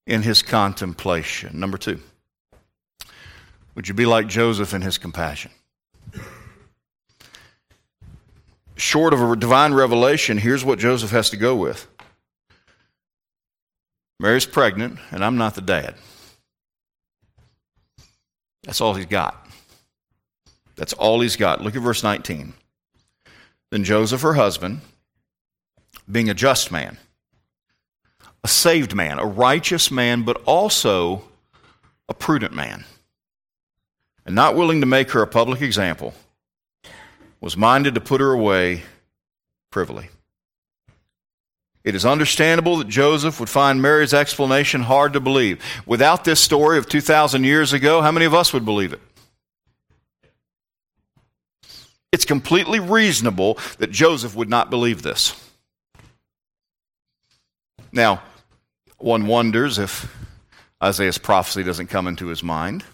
in 0.06 0.22
his 0.22 0.40
contemplation? 0.40 1.60
Number 1.60 1.76
two, 1.76 2.00
would 3.74 3.86
you 3.86 3.92
be 3.92 4.06
like 4.06 4.28
Joseph 4.28 4.72
in 4.72 4.80
his 4.80 4.96
compassion? 4.96 5.50
Short 8.76 9.12
of 9.12 9.20
a 9.20 9.36
divine 9.36 9.74
revelation, 9.74 10.38
here's 10.38 10.64
what 10.64 10.78
Joseph 10.78 11.10
has 11.10 11.28
to 11.30 11.36
go 11.36 11.54
with 11.54 11.86
Mary's 14.18 14.46
pregnant, 14.46 14.98
and 15.10 15.22
I'm 15.22 15.36
not 15.36 15.54
the 15.54 15.60
dad. 15.60 15.96
That's 18.68 18.82
all 18.82 18.92
he's 18.92 19.06
got. 19.06 19.48
That's 20.76 20.92
all 20.92 21.22
he's 21.22 21.36
got. 21.36 21.62
Look 21.62 21.74
at 21.74 21.80
verse 21.80 22.02
19. 22.02 22.52
Then 23.70 23.82
Joseph, 23.82 24.20
her 24.20 24.34
husband, 24.34 24.82
being 26.12 26.28
a 26.28 26.34
just 26.34 26.70
man, 26.70 26.98
a 28.44 28.48
saved 28.48 28.94
man, 28.94 29.18
a 29.18 29.24
righteous 29.24 29.90
man, 29.90 30.22
but 30.22 30.42
also 30.44 31.24
a 32.10 32.14
prudent 32.14 32.52
man, 32.52 32.84
and 34.26 34.34
not 34.34 34.54
willing 34.54 34.82
to 34.82 34.86
make 34.86 35.12
her 35.12 35.22
a 35.22 35.26
public 35.26 35.62
example, 35.62 36.12
was 37.40 37.56
minded 37.56 37.94
to 37.94 38.02
put 38.02 38.20
her 38.20 38.32
away 38.34 38.82
privily. 39.70 40.10
It 41.88 41.94
is 41.94 42.04
understandable 42.04 42.76
that 42.76 42.88
Joseph 42.88 43.40
would 43.40 43.48
find 43.48 43.80
Mary's 43.80 44.12
explanation 44.12 44.82
hard 44.82 45.14
to 45.14 45.20
believe. 45.20 45.64
Without 45.86 46.22
this 46.22 46.38
story 46.38 46.76
of 46.76 46.86
2,000 46.86 47.44
years 47.44 47.72
ago, 47.72 48.02
how 48.02 48.12
many 48.12 48.26
of 48.26 48.34
us 48.34 48.52
would 48.52 48.66
believe 48.66 48.92
it? 48.92 49.00
It's 52.12 52.26
completely 52.26 52.78
reasonable 52.78 53.56
that 53.78 53.90
Joseph 53.90 54.36
would 54.36 54.50
not 54.50 54.68
believe 54.68 55.00
this. 55.00 55.34
Now, 57.90 58.20
one 58.98 59.26
wonders 59.26 59.78
if 59.78 60.14
Isaiah's 60.84 61.16
prophecy 61.16 61.62
doesn't 61.62 61.86
come 61.86 62.06
into 62.06 62.26
his 62.26 62.42
mind. 62.42 62.84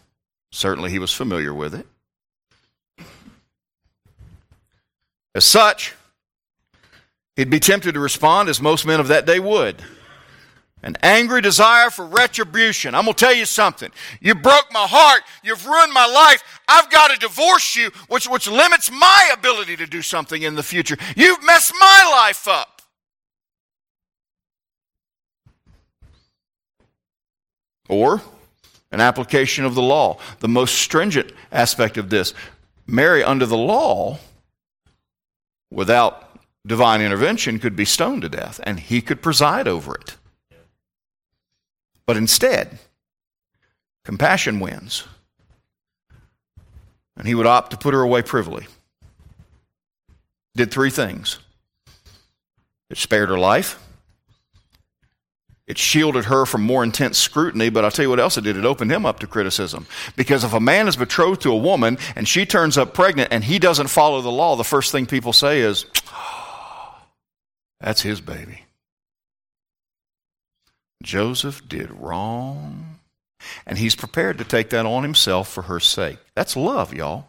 Certainly, 0.52 0.92
he 0.92 1.00
was 1.00 1.12
familiar 1.12 1.52
with 1.52 1.74
it. 1.74 1.86
As 5.34 5.44
such, 5.44 5.94
He'd 7.36 7.50
be 7.50 7.60
tempted 7.60 7.94
to 7.94 8.00
respond 8.00 8.48
as 8.48 8.60
most 8.60 8.86
men 8.86 9.00
of 9.00 9.08
that 9.08 9.26
day 9.26 9.40
would. 9.40 9.82
An 10.82 10.96
angry 11.02 11.40
desire 11.40 11.88
for 11.88 12.04
retribution. 12.04 12.94
I'm 12.94 13.04
going 13.04 13.14
to 13.14 13.24
tell 13.24 13.34
you 13.34 13.46
something. 13.46 13.90
You 14.20 14.34
broke 14.34 14.66
my 14.70 14.86
heart. 14.86 15.22
You've 15.42 15.66
ruined 15.66 15.92
my 15.92 16.06
life. 16.06 16.60
I've 16.68 16.90
got 16.90 17.10
to 17.10 17.16
divorce 17.16 17.74
you, 17.74 17.90
which, 18.08 18.28
which 18.28 18.48
limits 18.48 18.90
my 18.90 19.30
ability 19.32 19.76
to 19.76 19.86
do 19.86 20.02
something 20.02 20.42
in 20.42 20.54
the 20.54 20.62
future. 20.62 20.96
You've 21.16 21.42
messed 21.42 21.72
my 21.80 22.10
life 22.12 22.46
up. 22.46 22.82
Or 27.88 28.20
an 28.92 29.00
application 29.00 29.64
of 29.64 29.74
the 29.74 29.82
law. 29.82 30.18
The 30.40 30.48
most 30.48 30.74
stringent 30.76 31.32
aspect 31.50 31.96
of 31.96 32.10
this 32.10 32.34
Mary, 32.86 33.24
under 33.24 33.46
the 33.46 33.56
law, 33.56 34.18
without 35.70 36.23
divine 36.66 37.00
intervention, 37.00 37.58
could 37.58 37.76
be 37.76 37.84
stoned 37.84 38.22
to 38.22 38.28
death, 38.28 38.60
and 38.64 38.80
he 38.80 39.00
could 39.00 39.22
preside 39.22 39.68
over 39.68 39.94
it. 39.94 40.16
But 42.06 42.16
instead, 42.16 42.78
compassion 44.04 44.60
wins. 44.60 45.04
And 47.16 47.26
he 47.26 47.34
would 47.34 47.46
opt 47.46 47.70
to 47.70 47.76
put 47.76 47.94
her 47.94 48.02
away 48.02 48.22
privily. 48.22 48.66
Did 50.56 50.70
three 50.70 50.90
things 50.90 51.38
it 52.90 52.98
spared 52.98 53.28
her 53.28 53.38
life, 53.38 53.80
it 55.66 55.78
shielded 55.78 56.26
her 56.26 56.44
from 56.44 56.62
more 56.62 56.84
intense 56.84 57.16
scrutiny, 57.16 57.70
but 57.70 57.84
I'll 57.84 57.90
tell 57.90 58.04
you 58.04 58.10
what 58.10 58.20
else 58.20 58.36
it 58.36 58.44
did. 58.44 58.56
It 58.56 58.66
opened 58.66 58.92
him 58.92 59.06
up 59.06 59.18
to 59.20 59.26
criticism. 59.26 59.86
Because 60.14 60.44
if 60.44 60.52
a 60.52 60.60
man 60.60 60.88
is 60.88 60.96
betrothed 60.96 61.40
to 61.42 61.52
a 61.52 61.56
woman 61.56 61.96
and 62.16 62.28
she 62.28 62.44
turns 62.44 62.76
up 62.76 62.92
pregnant 62.92 63.32
and 63.32 63.42
he 63.42 63.58
doesn't 63.58 63.86
follow 63.86 64.20
the 64.20 64.30
law, 64.30 64.56
the 64.56 64.64
first 64.64 64.92
thing 64.92 65.06
people 65.06 65.32
say 65.32 65.60
is, 65.60 65.86
that's 67.84 68.00
his 68.00 68.22
baby. 68.22 68.62
Joseph 71.02 71.68
did 71.68 71.90
wrong, 71.90 72.98
and 73.66 73.76
he's 73.76 73.94
prepared 73.94 74.38
to 74.38 74.44
take 74.44 74.70
that 74.70 74.86
on 74.86 75.02
himself 75.02 75.50
for 75.50 75.62
her 75.62 75.78
sake. 75.78 76.16
That's 76.34 76.56
love, 76.56 76.94
y'all. 76.94 77.28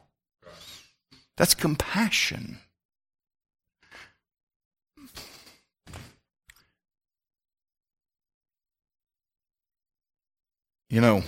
That's 1.36 1.54
compassion. 1.54 2.60
You 10.90 11.02
know, 11.02 11.24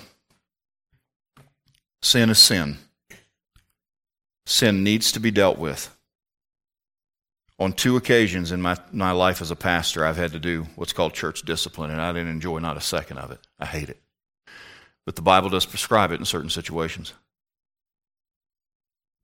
sin 2.02 2.30
is 2.30 2.40
sin. 2.40 2.78
Sin 4.46 4.86
needs 4.86 5.12
to 5.12 5.20
be 5.20 5.32
dealt 5.32 5.58
with. 5.58 5.97
On 7.60 7.74
two 7.74 7.98
occasions 7.98 8.52
in 8.52 8.62
my, 8.62 8.78
my 8.92 9.12
life 9.12 9.42
as 9.42 9.50
a 9.50 9.56
pastor, 9.56 10.06
I've 10.06 10.18
had 10.18 10.34
to 10.34 10.40
do 10.40 10.68
what's 10.76 10.94
called 10.94 11.14
church 11.14 11.42
discipline, 11.42 11.90
and 11.90 12.00
I 12.00 12.14
didn't 12.14 12.30
enjoy 12.30 12.60
not 12.60 12.78
a 12.78 12.82
second 12.82 13.18
of 13.18 13.32
it. 13.32 13.40
I 13.60 13.66
hate 13.66 13.90
it. 13.90 14.00
But 15.06 15.16
the 15.16 15.24
Bible 15.24 15.50
does 15.50 15.66
prescribe 15.66 16.12
it 16.12 16.20
in 16.20 16.26
certain 16.26 16.50
situations. 16.50 17.14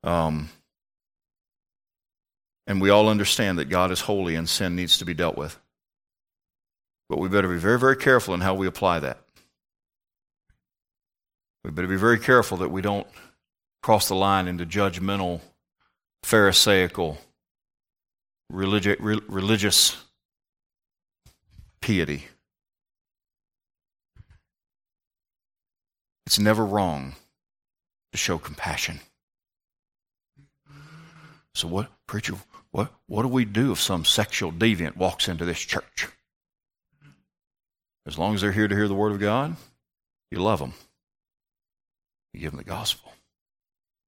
Um, 0.04 0.50
and 2.66 2.82
we 2.82 2.90
all 2.90 3.10
understand 3.10 3.60
that 3.60 3.66
God 3.66 3.92
is 3.92 4.02
holy 4.02 4.36
and 4.36 4.50
sin 4.50 4.76
needs 4.76 4.98
to 4.98 5.06
be 5.06 5.14
dealt 5.14 5.38
with. 5.38 5.60
But 7.10 7.20
we 7.20 7.30
better 7.30 7.50
be 7.50 7.58
very, 7.58 7.78
very 7.78 7.98
careful 7.98 8.34
in 8.34 8.42
how 8.42 8.56
we 8.56 8.66
apply 8.66 9.00
that. 9.00 9.20
We 11.64 11.72
better 11.72 11.88
be 11.88 11.98
very 11.98 12.20
careful 12.20 12.58
that 12.58 12.72
we 12.72 12.82
don't 12.82 13.08
cross 13.82 14.08
the 14.08 14.16
line 14.16 14.48
into 14.48 14.66
judgmental, 14.66 15.42
Pharisaical, 16.24 17.18
religi- 18.54 18.98
re- 19.00 19.22
religious 19.28 19.98
piety. 21.82 22.28
It's 26.26 26.40
never 26.40 26.66
wrong 26.66 27.16
to 28.12 28.18
show 28.18 28.38
compassion. 28.38 29.02
So, 31.56 31.68
what, 31.68 31.92
preacher, 32.08 32.36
what, 32.72 32.92
what 33.08 33.24
do 33.24 33.28
we 33.28 33.46
do 33.46 33.72
if 33.72 33.80
some 33.80 34.06
sexual 34.06 34.52
deviant 34.52 34.96
walks 34.96 35.28
into 35.28 35.46
this 35.46 35.60
church? 35.60 36.08
As 38.06 38.18
long 38.18 38.36
as 38.36 38.42
they're 38.42 38.52
here 38.52 38.68
to 38.68 38.76
hear 38.76 38.88
the 38.88 38.96
Word 38.96 39.12
of 39.12 39.20
God, 39.20 39.56
you 40.32 40.40
love 40.40 40.60
them. 40.60 40.74
You 42.34 42.40
give 42.40 42.52
them 42.52 42.58
the 42.58 42.64
gospel. 42.64 43.14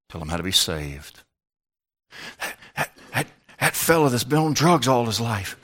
Tell 0.09 0.19
them 0.19 0.29
how 0.29 0.37
to 0.37 0.43
be 0.43 0.51
saved. 0.51 1.21
Fellow 3.75 4.09
that's 4.09 4.23
been 4.23 4.39
on 4.39 4.53
drugs 4.53 4.87
all 4.87 5.05
his 5.05 5.19
life, 5.21 5.57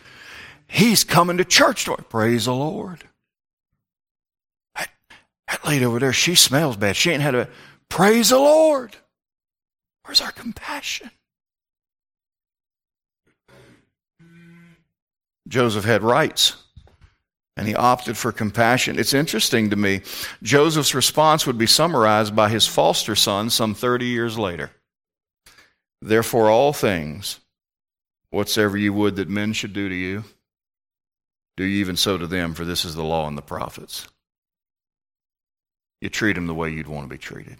he's 0.67 1.03
coming 1.03 1.37
to 1.37 1.45
church. 1.45 1.87
Praise 2.09 2.45
the 2.45 2.53
Lord. 2.53 3.03
That, 4.75 4.89
that 5.47 5.65
lady 5.65 5.85
over 5.85 5.99
there, 5.99 6.13
she 6.13 6.35
smells 6.35 6.77
bad. 6.77 6.95
She 6.95 7.11
ain't 7.11 7.21
had 7.21 7.35
a 7.35 7.49
praise 7.89 8.29
the 8.29 8.37
Lord. 8.37 8.95
Where's 10.03 10.21
our 10.21 10.31
compassion? 10.31 11.11
Joseph 15.47 15.83
had 15.83 16.01
rights 16.01 16.55
and 17.57 17.67
he 17.67 17.75
opted 17.75 18.17
for 18.17 18.31
compassion. 18.31 18.97
It's 18.97 19.13
interesting 19.13 19.69
to 19.69 19.75
me. 19.75 20.01
Joseph's 20.41 20.95
response 20.95 21.45
would 21.45 21.57
be 21.57 21.67
summarized 21.67 22.35
by 22.35 22.49
his 22.49 22.65
foster 22.65 23.15
son 23.15 23.49
some 23.49 23.75
30 23.75 24.05
years 24.05 24.37
later. 24.37 24.71
Therefore, 26.01 26.49
all 26.49 26.73
things, 26.73 27.40
whatsoever 28.31 28.77
you 28.77 28.93
would 28.93 29.17
that 29.17 29.29
men 29.29 29.53
should 29.53 29.73
do 29.73 29.87
to 29.87 29.95
you, 29.95 30.23
do 31.57 31.63
you 31.63 31.79
even 31.81 31.95
so 31.95 32.17
to 32.17 32.25
them, 32.25 32.53
for 32.53 32.65
this 32.65 32.85
is 32.85 32.95
the 32.95 33.03
law 33.03 33.27
and 33.27 33.37
the 33.37 33.41
prophets. 33.41 34.07
You 35.99 36.09
treat 36.09 36.33
them 36.33 36.47
the 36.47 36.55
way 36.55 36.71
you'd 36.71 36.87
want 36.87 37.05
to 37.05 37.13
be 37.13 37.19
treated. 37.19 37.57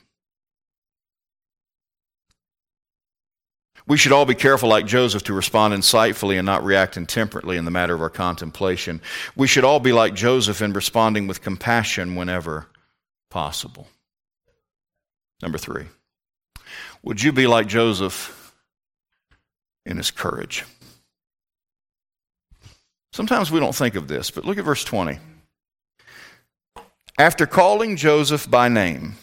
We 3.87 3.97
should 3.97 4.11
all 4.11 4.25
be 4.25 4.35
careful, 4.35 4.69
like 4.69 4.85
Joseph, 4.85 5.23
to 5.23 5.33
respond 5.33 5.73
insightfully 5.73 6.37
and 6.37 6.45
not 6.45 6.63
react 6.63 6.97
intemperately 6.97 7.57
in 7.57 7.65
the 7.65 7.71
matter 7.71 7.93
of 7.93 8.01
our 8.01 8.09
contemplation. 8.09 9.01
We 9.35 9.47
should 9.47 9.63
all 9.63 9.79
be 9.79 9.91
like 9.91 10.13
Joseph 10.13 10.61
in 10.61 10.73
responding 10.73 11.27
with 11.27 11.41
compassion 11.41 12.15
whenever 12.15 12.67
possible. 13.29 13.87
Number 15.41 15.57
three, 15.57 15.85
would 17.01 17.21
you 17.21 17.31
be 17.31 17.47
like 17.47 17.67
Joseph 17.67 18.37
in 19.85 19.97
his 19.97 20.11
courage? 20.11 20.65
Sometimes 23.13 23.51
we 23.51 23.59
don't 23.59 23.75
think 23.75 23.95
of 23.95 24.07
this, 24.07 24.31
but 24.31 24.45
look 24.45 24.57
at 24.57 24.65
verse 24.65 24.83
20. 24.83 25.19
After 27.17 27.45
calling 27.45 27.97
Joseph 27.97 28.49
by 28.49 28.69
name, 28.69 29.15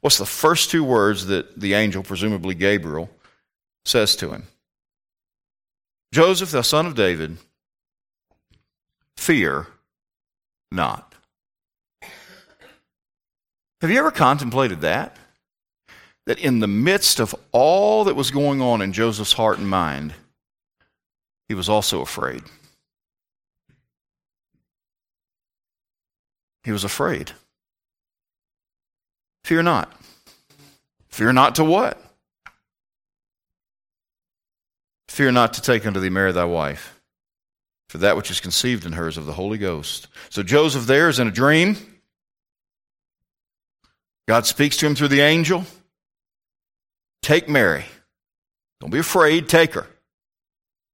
what's 0.00 0.18
the 0.18 0.26
first 0.26 0.70
two 0.70 0.84
words 0.84 1.26
that 1.26 1.58
the 1.58 1.74
angel, 1.74 2.02
presumably 2.02 2.54
Gabriel, 2.54 3.10
says 3.84 4.14
to 4.16 4.30
him, 4.30 4.44
Joseph, 6.12 6.50
the 6.50 6.62
son 6.62 6.86
of 6.86 6.94
David, 6.94 7.38
fear 9.16 9.66
not. 10.70 11.14
Have 13.80 13.90
you 13.90 13.98
ever 13.98 14.10
contemplated 14.10 14.82
that? 14.82 15.16
That 16.26 16.38
in 16.38 16.60
the 16.60 16.66
midst 16.66 17.20
of 17.20 17.34
all 17.52 18.04
that 18.04 18.16
was 18.16 18.30
going 18.30 18.60
on 18.62 18.80
in 18.80 18.92
Joseph's 18.92 19.34
heart 19.34 19.58
and 19.58 19.68
mind, 19.68 20.14
he 21.48 21.54
was 21.54 21.68
also 21.68 22.00
afraid. 22.00 22.42
He 26.62 26.72
was 26.72 26.84
afraid. 26.84 27.32
Fear 29.44 29.64
not. 29.64 29.92
Fear 31.08 31.34
not 31.34 31.56
to 31.56 31.64
what? 31.64 32.00
Fear 35.08 35.32
not 35.32 35.52
to 35.54 35.62
take 35.62 35.86
unto 35.86 36.00
thee 36.00 36.08
Mary 36.08 36.32
thy 36.32 36.46
wife, 36.46 36.98
for 37.88 37.98
that 37.98 38.16
which 38.16 38.30
is 38.30 38.40
conceived 38.40 38.84
in 38.84 38.92
her 38.92 39.06
is 39.06 39.16
of 39.16 39.26
the 39.26 39.32
Holy 39.32 39.58
Ghost. 39.58 40.08
So 40.30 40.42
Joseph 40.42 40.86
there 40.86 41.08
is 41.08 41.20
in 41.20 41.28
a 41.28 41.30
dream. 41.30 41.76
God 44.26 44.46
speaks 44.46 44.78
to 44.78 44.86
him 44.86 44.94
through 44.94 45.08
the 45.08 45.20
angel. 45.20 45.66
Take 47.24 47.48
Mary. 47.48 47.86
Don't 48.82 48.90
be 48.90 48.98
afraid, 48.98 49.48
take 49.48 49.72
her. 49.72 49.86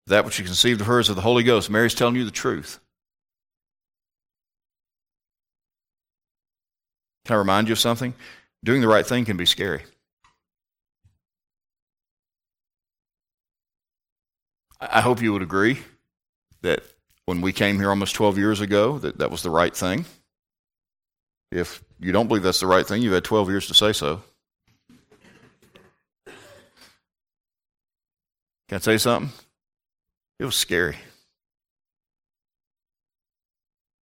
That 0.06 0.24
which 0.24 0.38
you 0.38 0.44
conceived 0.44 0.80
of 0.80 0.86
her 0.86 1.00
is 1.00 1.08
of 1.08 1.16
the 1.16 1.22
Holy 1.22 1.42
Ghost. 1.42 1.68
Mary's 1.68 1.92
telling 1.92 2.14
you 2.14 2.24
the 2.24 2.30
truth. 2.30 2.78
Can 7.24 7.34
I 7.34 7.38
remind 7.40 7.66
you 7.66 7.72
of 7.72 7.80
something? 7.80 8.14
Doing 8.62 8.80
the 8.80 8.86
right 8.86 9.04
thing 9.04 9.24
can 9.24 9.36
be 9.36 9.44
scary. 9.44 9.82
I 14.80 15.00
hope 15.00 15.20
you 15.20 15.32
would 15.32 15.42
agree 15.42 15.80
that 16.62 16.84
when 17.26 17.40
we 17.40 17.52
came 17.52 17.80
here 17.80 17.90
almost 17.90 18.14
12 18.14 18.38
years 18.38 18.60
ago, 18.60 18.98
that 18.98 19.18
that 19.18 19.32
was 19.32 19.42
the 19.42 19.50
right 19.50 19.74
thing. 19.76 20.04
If 21.50 21.82
you 21.98 22.12
don't 22.12 22.28
believe 22.28 22.44
that's 22.44 22.60
the 22.60 22.68
right 22.68 22.86
thing, 22.86 23.02
you've 23.02 23.14
had 23.14 23.24
12 23.24 23.48
years 23.50 23.66
to 23.66 23.74
say 23.74 23.92
so. 23.92 24.22
Can 28.70 28.76
I 28.76 28.78
say 28.82 28.98
something? 28.98 29.32
It 30.38 30.44
was 30.44 30.54
scary. 30.54 30.96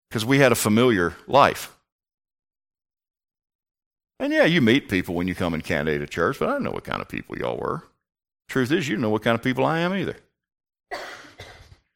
Because 0.10 0.26
we 0.26 0.40
had 0.40 0.52
a 0.52 0.56
familiar 0.56 1.16
life. 1.26 1.74
And 4.20 4.34
yeah, 4.34 4.44
you 4.44 4.60
meet 4.60 4.90
people 4.90 5.16
when 5.16 5.30
you 5.30 5.36
come 5.36 5.54
and 5.54 5.64
candidate 5.64 6.02
to 6.02 6.08
church, 6.08 6.38
but 6.38 6.50
I 6.50 6.52
don't 6.52 6.64
know 6.64 6.72
what 6.72 6.84
kind 6.84 7.02
of 7.02 7.08
people 7.08 7.38
y'all 7.38 7.56
were. 7.56 7.84
Truth 8.50 8.74
is, 8.74 8.90
you 8.90 8.96
don't 8.96 9.04
know 9.04 9.10
what 9.10 9.24
kind 9.24 9.36
of 9.36 9.42
people 9.42 9.64
I 9.64 9.80
am 9.80 9.94
either. 9.94 10.18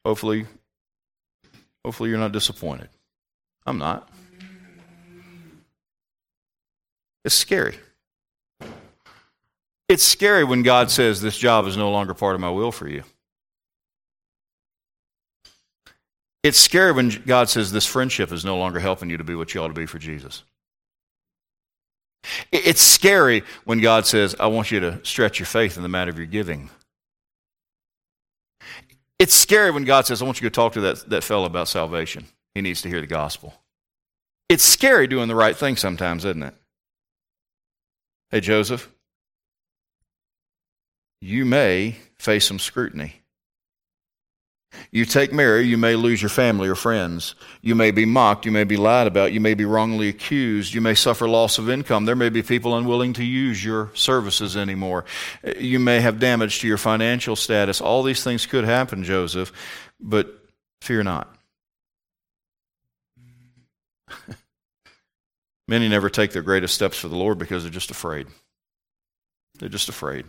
Hopefully, 0.06 0.46
hopefully 1.84 2.08
you're 2.08 2.18
not 2.18 2.32
disappointed. 2.32 2.88
I'm 3.66 3.76
not. 3.76 4.08
It's 7.22 7.34
scary. 7.34 7.76
It's 9.92 10.04
scary 10.04 10.42
when 10.42 10.62
God 10.62 10.90
says 10.90 11.20
this 11.20 11.36
job 11.36 11.66
is 11.66 11.76
no 11.76 11.90
longer 11.90 12.14
part 12.14 12.34
of 12.34 12.40
my 12.40 12.48
will 12.48 12.72
for 12.72 12.88
you. 12.88 13.02
It's 16.42 16.58
scary 16.58 16.92
when 16.92 17.10
God 17.26 17.50
says 17.50 17.70
this 17.70 17.84
friendship 17.84 18.32
is 18.32 18.42
no 18.42 18.56
longer 18.56 18.80
helping 18.80 19.10
you 19.10 19.18
to 19.18 19.24
be 19.24 19.34
what 19.34 19.52
you 19.52 19.60
ought 19.60 19.68
to 19.68 19.74
be 19.74 19.84
for 19.84 19.98
Jesus. 19.98 20.44
It's 22.50 22.80
scary 22.80 23.42
when 23.64 23.80
God 23.82 24.06
says, 24.06 24.34
I 24.40 24.46
want 24.46 24.70
you 24.70 24.80
to 24.80 24.98
stretch 25.04 25.38
your 25.38 25.44
faith 25.44 25.76
in 25.76 25.82
the 25.82 25.90
matter 25.90 26.10
of 26.10 26.16
your 26.16 26.26
giving. 26.26 26.70
It's 29.18 29.34
scary 29.34 29.72
when 29.72 29.84
God 29.84 30.06
says, 30.06 30.22
I 30.22 30.24
want 30.24 30.40
you 30.40 30.48
to 30.48 30.50
go 30.50 30.62
talk 30.62 30.72
to 30.72 30.80
that, 30.80 31.10
that 31.10 31.22
fellow 31.22 31.44
about 31.44 31.68
salvation. 31.68 32.24
He 32.54 32.62
needs 32.62 32.80
to 32.80 32.88
hear 32.88 33.02
the 33.02 33.06
gospel. 33.06 33.52
It's 34.48 34.64
scary 34.64 35.06
doing 35.06 35.28
the 35.28 35.34
right 35.34 35.54
thing 35.54 35.76
sometimes, 35.76 36.24
isn't 36.24 36.44
it? 36.44 36.54
Hey, 38.30 38.40
Joseph, 38.40 38.90
you 41.22 41.44
may 41.44 41.94
face 42.18 42.44
some 42.48 42.58
scrutiny. 42.58 43.14
You 44.90 45.04
take 45.04 45.32
Mary, 45.32 45.64
you 45.64 45.78
may 45.78 45.94
lose 45.94 46.20
your 46.20 46.30
family 46.30 46.68
or 46.68 46.74
friends. 46.74 47.36
You 47.60 47.76
may 47.76 47.92
be 47.92 48.04
mocked. 48.04 48.44
You 48.44 48.50
may 48.50 48.64
be 48.64 48.76
lied 48.76 49.06
about. 49.06 49.32
You 49.32 49.38
may 49.38 49.54
be 49.54 49.64
wrongly 49.64 50.08
accused. 50.08 50.74
You 50.74 50.80
may 50.80 50.94
suffer 50.94 51.28
loss 51.28 51.58
of 51.58 51.70
income. 51.70 52.06
There 52.06 52.16
may 52.16 52.28
be 52.28 52.42
people 52.42 52.76
unwilling 52.76 53.12
to 53.14 53.24
use 53.24 53.64
your 53.64 53.92
services 53.94 54.56
anymore. 54.56 55.04
You 55.58 55.78
may 55.78 56.00
have 56.00 56.18
damage 56.18 56.58
to 56.60 56.66
your 56.66 56.78
financial 56.78 57.36
status. 57.36 57.80
All 57.80 58.02
these 58.02 58.24
things 58.24 58.44
could 58.44 58.64
happen, 58.64 59.04
Joseph, 59.04 59.52
but 60.00 60.26
fear 60.80 61.04
not. 61.04 61.32
Many 65.68 65.88
never 65.88 66.10
take 66.10 66.32
their 66.32 66.42
greatest 66.42 66.74
steps 66.74 66.98
for 66.98 67.06
the 67.06 67.16
Lord 67.16 67.38
because 67.38 67.62
they're 67.62 67.70
just 67.70 67.92
afraid. 67.92 68.26
They're 69.60 69.68
just 69.68 69.88
afraid. 69.88 70.24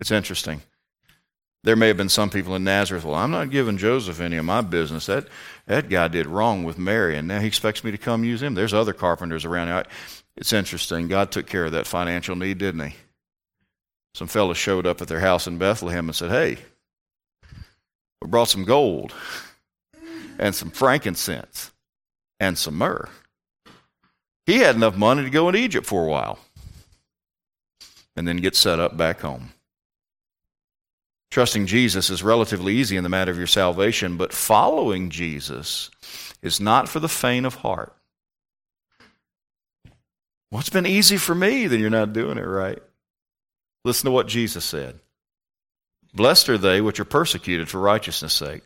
It's 0.00 0.10
interesting. 0.10 0.62
There 1.62 1.76
may 1.76 1.88
have 1.88 1.98
been 1.98 2.08
some 2.08 2.30
people 2.30 2.56
in 2.56 2.64
Nazareth, 2.64 3.04
well, 3.04 3.16
I'm 3.16 3.30
not 3.30 3.50
giving 3.50 3.76
Joseph 3.76 4.20
any 4.20 4.36
of 4.38 4.46
my 4.46 4.62
business. 4.62 5.06
That, 5.06 5.28
that 5.66 5.90
guy 5.90 6.08
did 6.08 6.26
wrong 6.26 6.64
with 6.64 6.78
Mary, 6.78 7.18
and 7.18 7.28
now 7.28 7.40
he 7.40 7.46
expects 7.46 7.84
me 7.84 7.90
to 7.90 7.98
come 7.98 8.24
use 8.24 8.42
him. 8.42 8.54
There's 8.54 8.72
other 8.72 8.94
carpenters 8.94 9.44
around. 9.44 9.86
It's 10.36 10.54
interesting. 10.54 11.08
God 11.08 11.30
took 11.30 11.46
care 11.46 11.66
of 11.66 11.72
that 11.72 11.86
financial 11.86 12.34
need, 12.34 12.58
didn't 12.58 12.88
he? 12.88 12.96
Some 14.14 14.26
fellows 14.26 14.56
showed 14.56 14.86
up 14.86 15.02
at 15.02 15.08
their 15.08 15.20
house 15.20 15.46
in 15.46 15.58
Bethlehem 15.58 16.08
and 16.08 16.16
said, 16.16 16.30
Hey, 16.30 16.56
we 18.22 18.28
brought 18.28 18.48
some 18.48 18.64
gold. 18.64 19.12
and 20.38 20.54
some 20.54 20.70
frankincense 20.70 21.70
and 22.40 22.56
some 22.56 22.74
myrrh. 22.74 23.08
He 24.46 24.58
had 24.58 24.74
enough 24.74 24.96
money 24.96 25.22
to 25.22 25.30
go 25.30 25.48
into 25.48 25.60
Egypt 25.60 25.86
for 25.86 26.06
a 26.06 26.08
while 26.08 26.38
and 28.20 28.28
then 28.28 28.36
get 28.36 28.54
set 28.54 28.78
up 28.78 28.98
back 28.98 29.20
home. 29.20 29.54
Trusting 31.30 31.64
Jesus 31.64 32.10
is 32.10 32.22
relatively 32.22 32.74
easy 32.74 32.98
in 32.98 33.02
the 33.02 33.08
matter 33.08 33.30
of 33.30 33.38
your 33.38 33.46
salvation, 33.46 34.18
but 34.18 34.34
following 34.34 35.08
Jesus 35.08 35.90
is 36.42 36.60
not 36.60 36.86
for 36.86 37.00
the 37.00 37.08
faint 37.08 37.46
of 37.46 37.54
heart. 37.54 37.96
What's 40.50 40.68
been 40.68 40.84
easy 40.84 41.16
for 41.16 41.34
me? 41.34 41.66
Then 41.66 41.80
you're 41.80 41.88
not 41.88 42.12
doing 42.12 42.36
it 42.36 42.42
right. 42.42 42.82
Listen 43.86 44.04
to 44.04 44.10
what 44.10 44.26
Jesus 44.26 44.66
said 44.66 45.00
Blessed 46.12 46.50
are 46.50 46.58
they 46.58 46.82
which 46.82 47.00
are 47.00 47.06
persecuted 47.06 47.70
for 47.70 47.80
righteousness' 47.80 48.34
sake. 48.34 48.64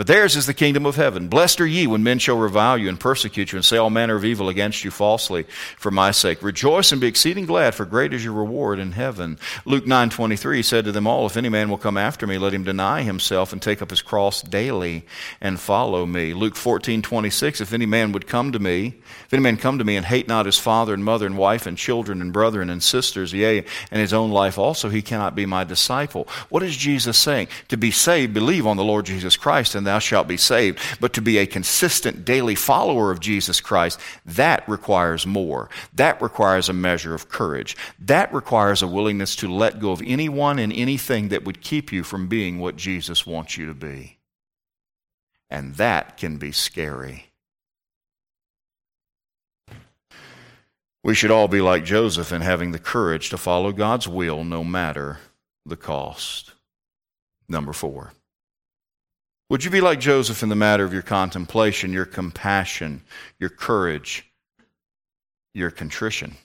For 0.00 0.04
theirs 0.04 0.34
is 0.34 0.46
the 0.46 0.54
kingdom 0.54 0.86
of 0.86 0.96
heaven. 0.96 1.28
Blessed 1.28 1.60
are 1.60 1.66
ye 1.66 1.86
when 1.86 2.02
men 2.02 2.18
shall 2.18 2.38
revile 2.38 2.78
you 2.78 2.88
and 2.88 2.98
persecute 2.98 3.52
you 3.52 3.58
and 3.58 3.64
say 3.66 3.76
all 3.76 3.90
manner 3.90 4.16
of 4.16 4.24
evil 4.24 4.48
against 4.48 4.82
you 4.82 4.90
falsely 4.90 5.42
for 5.76 5.90
my 5.90 6.10
sake. 6.10 6.42
Rejoice 6.42 6.90
and 6.90 7.02
be 7.02 7.06
exceeding 7.06 7.44
glad, 7.44 7.74
for 7.74 7.84
great 7.84 8.14
is 8.14 8.24
your 8.24 8.32
reward 8.32 8.78
in 8.78 8.92
heaven. 8.92 9.38
Luke 9.66 9.84
9.23 9.84 10.64
said 10.64 10.86
to 10.86 10.92
them 10.92 11.06
all, 11.06 11.26
If 11.26 11.36
any 11.36 11.50
man 11.50 11.68
will 11.68 11.76
come 11.76 11.98
after 11.98 12.26
me, 12.26 12.38
let 12.38 12.54
him 12.54 12.64
deny 12.64 13.02
himself 13.02 13.52
and 13.52 13.60
take 13.60 13.82
up 13.82 13.90
his 13.90 14.00
cross 14.00 14.40
daily 14.40 15.04
and 15.38 15.60
follow 15.60 16.06
me. 16.06 16.32
Luke 16.32 16.54
14.26, 16.54 17.60
If 17.60 17.74
any 17.74 17.84
man 17.84 18.12
would 18.12 18.26
come 18.26 18.52
to 18.52 18.58
me, 18.58 18.94
if 19.26 19.34
any 19.34 19.42
man 19.42 19.58
come 19.58 19.76
to 19.76 19.84
me 19.84 19.96
and 19.96 20.06
hate 20.06 20.28
not 20.28 20.46
his 20.46 20.58
father 20.58 20.94
and 20.94 21.04
mother 21.04 21.26
and 21.26 21.36
wife 21.36 21.66
and 21.66 21.76
children 21.76 22.22
and 22.22 22.32
brethren 22.32 22.70
and 22.70 22.82
sisters, 22.82 23.34
yea, 23.34 23.66
and 23.90 24.00
his 24.00 24.14
own 24.14 24.30
life 24.30 24.56
also, 24.56 24.88
he 24.88 25.02
cannot 25.02 25.34
be 25.34 25.44
my 25.44 25.62
disciple. 25.62 26.26
What 26.48 26.62
is 26.62 26.74
Jesus 26.74 27.18
saying? 27.18 27.48
To 27.68 27.76
be 27.76 27.90
saved, 27.90 28.32
believe 28.32 28.66
on 28.66 28.78
the 28.78 28.82
Lord 28.82 29.04
Jesus 29.04 29.36
Christ 29.36 29.74
and 29.74 29.89
thou 29.90 29.98
shalt 29.98 30.28
be 30.28 30.36
saved. 30.36 30.78
But 31.00 31.12
to 31.14 31.20
be 31.20 31.38
a 31.38 31.46
consistent 31.46 32.24
daily 32.24 32.54
follower 32.54 33.10
of 33.10 33.20
Jesus 33.20 33.60
Christ, 33.60 34.00
that 34.24 34.66
requires 34.68 35.26
more. 35.26 35.68
That 35.94 36.22
requires 36.22 36.68
a 36.68 36.72
measure 36.72 37.14
of 37.14 37.28
courage. 37.28 37.76
That 37.98 38.32
requires 38.32 38.82
a 38.82 38.88
willingness 38.88 39.36
to 39.36 39.52
let 39.52 39.80
go 39.80 39.90
of 39.90 40.02
anyone 40.06 40.58
and 40.58 40.72
anything 40.72 41.28
that 41.28 41.44
would 41.44 41.60
keep 41.60 41.92
you 41.92 42.04
from 42.04 42.28
being 42.28 42.58
what 42.58 42.76
Jesus 42.76 43.26
wants 43.26 43.58
you 43.58 43.66
to 43.66 43.74
be. 43.74 44.18
And 45.50 45.74
that 45.74 46.16
can 46.16 46.36
be 46.38 46.52
scary. 46.52 47.26
We 51.02 51.14
should 51.14 51.30
all 51.30 51.48
be 51.48 51.60
like 51.60 51.84
Joseph 51.84 52.30
in 52.30 52.42
having 52.42 52.72
the 52.72 52.78
courage 52.78 53.30
to 53.30 53.38
follow 53.38 53.72
God's 53.72 54.06
will 54.06 54.44
no 54.44 54.62
matter 54.62 55.18
the 55.66 55.76
cost. 55.76 56.52
Number 57.48 57.72
four. 57.72 58.12
Would 59.50 59.64
you 59.64 59.70
be 59.70 59.80
like 59.80 59.98
Joseph 59.98 60.44
in 60.44 60.48
the 60.48 60.54
matter 60.54 60.84
of 60.84 60.92
your 60.92 61.02
contemplation, 61.02 61.92
your 61.92 62.04
compassion, 62.04 63.02
your 63.40 63.50
courage, 63.50 64.24
your 65.52 65.72
contrition? 65.72 66.36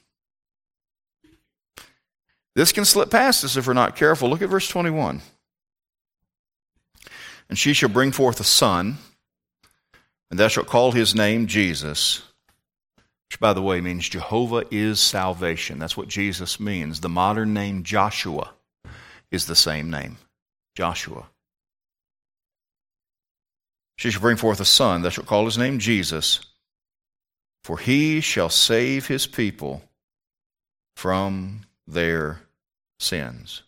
This 2.56 2.72
can 2.72 2.84
slip 2.84 3.12
past 3.12 3.44
us 3.44 3.58
if 3.58 3.68
we're 3.68 3.74
not 3.74 3.96
careful. 3.96 4.28
Look 4.28 4.41
at 4.41 4.50
verse 4.50 4.68
21. 4.68 5.22
And 7.48 7.60
she 7.60 7.74
shall 7.74 7.89
bring 7.89 8.12
forth 8.12 8.39
a 8.39 8.44
son, 8.44 8.98
and 10.32 10.39
thou 10.39 10.48
shalt 10.48 10.65
call 10.65 10.91
his 10.91 11.13
name 11.13 11.46
Jesus, 11.46 12.24
which, 13.30 13.39
by 13.39 13.54
the 13.54 13.62
way, 13.62 13.82
means 13.82 14.10
Jehovah 14.10 14.63
is 14.72 15.00
salvation. 15.00 15.78
That's 15.78 15.96
what 15.96 16.08
Jesus 16.08 16.60
means. 16.60 17.02
The 17.02 17.10
modern 17.10 17.54
name 17.54 17.84
Joshua 17.84 18.54
is 19.30 19.46
the 19.46 19.56
same 19.56 19.91
name 19.91 20.18
Joshua. 20.74 21.28
She 23.95 24.12
shall 24.12 24.21
bring 24.21 24.38
forth 24.38 24.60
a 24.60 24.65
son, 24.65 25.01
thou 25.01 25.10
shalt 25.10 25.27
call 25.27 25.45
his 25.45 25.58
name 25.58 25.79
Jesus, 25.79 26.41
for 27.63 27.77
he 27.77 28.21
shall 28.21 28.49
save 28.49 29.08
his 29.08 29.25
people 29.25 29.84
from 30.95 31.62
their 31.88 32.41
sins. 32.99 33.63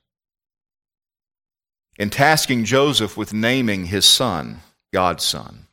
In 1.97 2.09
tasking 2.09 2.65
Joseph 2.65 3.17
with 3.17 3.33
naming 3.33 3.85
his 3.85 4.05
son, 4.05 4.61
God's 4.93 5.23
son, 5.23 5.67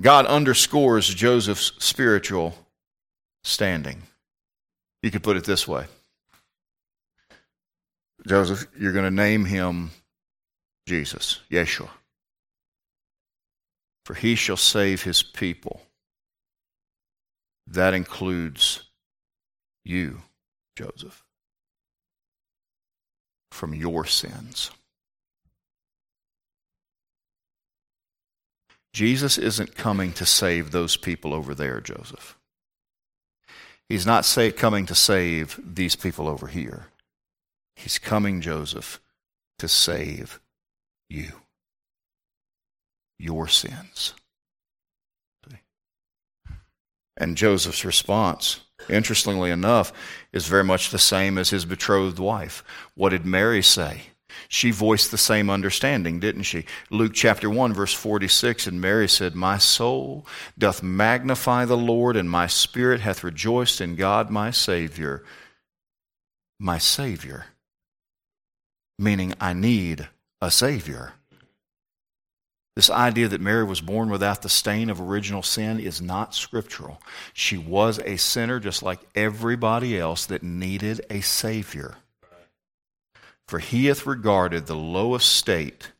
God 0.00 0.26
underscores 0.26 1.14
Joseph's 1.14 1.72
spiritual 1.78 2.58
standing. 3.44 4.02
You 5.02 5.10
could 5.10 5.22
put 5.22 5.36
it 5.36 5.44
this 5.44 5.68
way 5.68 5.86
Joseph, 8.26 8.66
you're 8.78 8.92
going 8.92 9.04
to 9.04 9.10
name 9.10 9.44
him 9.44 9.90
Jesus, 10.86 11.40
Yeshua 11.50 11.90
for 14.04 14.14
he 14.14 14.34
shall 14.34 14.56
save 14.56 15.02
his 15.02 15.22
people. 15.22 15.82
That 17.66 17.94
includes 17.94 18.84
you, 19.84 20.22
Joseph, 20.76 21.24
from 23.50 23.74
your 23.74 24.04
sins. 24.04 24.70
Jesus 28.92 29.38
isn't 29.38 29.74
coming 29.74 30.12
to 30.14 30.26
save 30.26 30.70
those 30.70 30.96
people 30.96 31.32
over 31.32 31.54
there, 31.54 31.80
Joseph. 31.80 32.36
He's 33.88 34.04
not 34.06 34.24
say, 34.24 34.52
coming 34.52 34.86
to 34.86 34.94
save 34.94 35.58
these 35.62 35.96
people 35.96 36.28
over 36.28 36.46
here. 36.48 36.86
He's 37.76 37.98
coming, 37.98 38.40
Joseph, 38.40 39.00
to 39.58 39.68
save 39.68 40.40
you 41.08 41.41
your 43.22 43.48
sins. 43.48 44.14
And 47.16 47.36
Joseph's 47.36 47.84
response, 47.84 48.60
interestingly 48.88 49.50
enough, 49.50 49.92
is 50.32 50.46
very 50.46 50.64
much 50.64 50.90
the 50.90 50.98
same 50.98 51.38
as 51.38 51.50
his 51.50 51.64
betrothed 51.64 52.18
wife. 52.18 52.64
What 52.94 53.10
did 53.10 53.26
Mary 53.26 53.62
say? 53.62 54.02
She 54.48 54.70
voiced 54.70 55.10
the 55.10 55.18
same 55.18 55.50
understanding, 55.50 56.20
didn't 56.20 56.44
she? 56.44 56.64
Luke 56.90 57.12
chapter 57.14 57.50
1, 57.50 57.74
verse 57.74 57.92
46, 57.92 58.66
and 58.66 58.80
Mary 58.80 59.08
said, 59.08 59.34
My 59.34 59.58
soul 59.58 60.26
doth 60.58 60.82
magnify 60.82 61.66
the 61.66 61.76
Lord, 61.76 62.16
and 62.16 62.30
my 62.30 62.46
spirit 62.46 63.00
hath 63.00 63.22
rejoiced 63.22 63.80
in 63.80 63.94
God 63.94 64.30
my 64.30 64.50
Savior. 64.50 65.22
My 66.58 66.78
Savior. 66.78 67.46
Meaning, 68.98 69.34
I 69.38 69.52
need 69.52 70.08
a 70.40 70.50
Savior. 70.50 71.12
This 72.74 72.88
idea 72.88 73.28
that 73.28 73.40
Mary 73.40 73.64
was 73.64 73.82
born 73.82 74.08
without 74.08 74.40
the 74.40 74.48
stain 74.48 74.88
of 74.88 75.00
original 75.00 75.42
sin 75.42 75.78
is 75.78 76.00
not 76.00 76.34
scriptural. 76.34 77.02
She 77.34 77.58
was 77.58 77.98
a 77.98 78.16
sinner 78.16 78.60
just 78.60 78.82
like 78.82 79.00
everybody 79.14 79.98
else 79.98 80.24
that 80.26 80.42
needed 80.42 81.04
a 81.10 81.20
Savior. 81.20 81.96
For 83.46 83.58
he 83.58 83.86
hath 83.86 84.06
regarded 84.06 84.66
the 84.66 84.74
lowest 84.74 85.30
state 85.30 85.92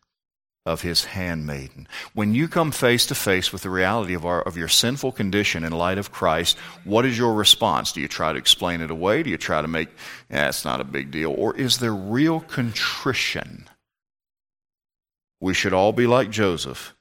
of 0.65 0.81
his 0.83 1.05
handmaiden. 1.05 1.89
When 2.15 2.35
you 2.35 2.49
come 2.49 2.71
face 2.71 3.05
to 3.07 3.15
face 3.15 3.53
with 3.53 3.63
the 3.63 3.71
reality 3.71 4.15
of, 4.15 4.25
our, 4.25 4.41
of 4.41 4.57
your 4.57 4.69
sinful 4.69 5.13
condition 5.13 5.65
in 5.65 5.73
light 5.73 5.99
of 5.99 6.13
Christ, 6.13 6.57
what 6.85 7.05
is 7.05 7.19
your 7.19 7.35
response? 7.35 7.93
Do 7.93 8.01
you 8.01 8.09
try 8.09 8.33
to 8.33 8.39
explain 8.39 8.81
it 8.81 8.91
away? 8.91 9.23
Do 9.25 9.31
you 9.31 9.39
try 9.39 9.61
to 9.61 9.69
make, 9.69 9.89
yeah, 10.31 10.49
it's 10.49 10.65
not 10.65 10.81
a 10.81 10.85
big 10.85 11.11
deal? 11.11 11.35
Or 11.37 11.55
is 11.55 11.79
there 11.79 11.93
real 11.93 12.41
contrition? 12.41 13.69
We 15.43 15.55
should 15.55 15.73
all 15.73 15.93
be 15.93 16.07
like 16.07 16.31
Joseph 16.31 16.95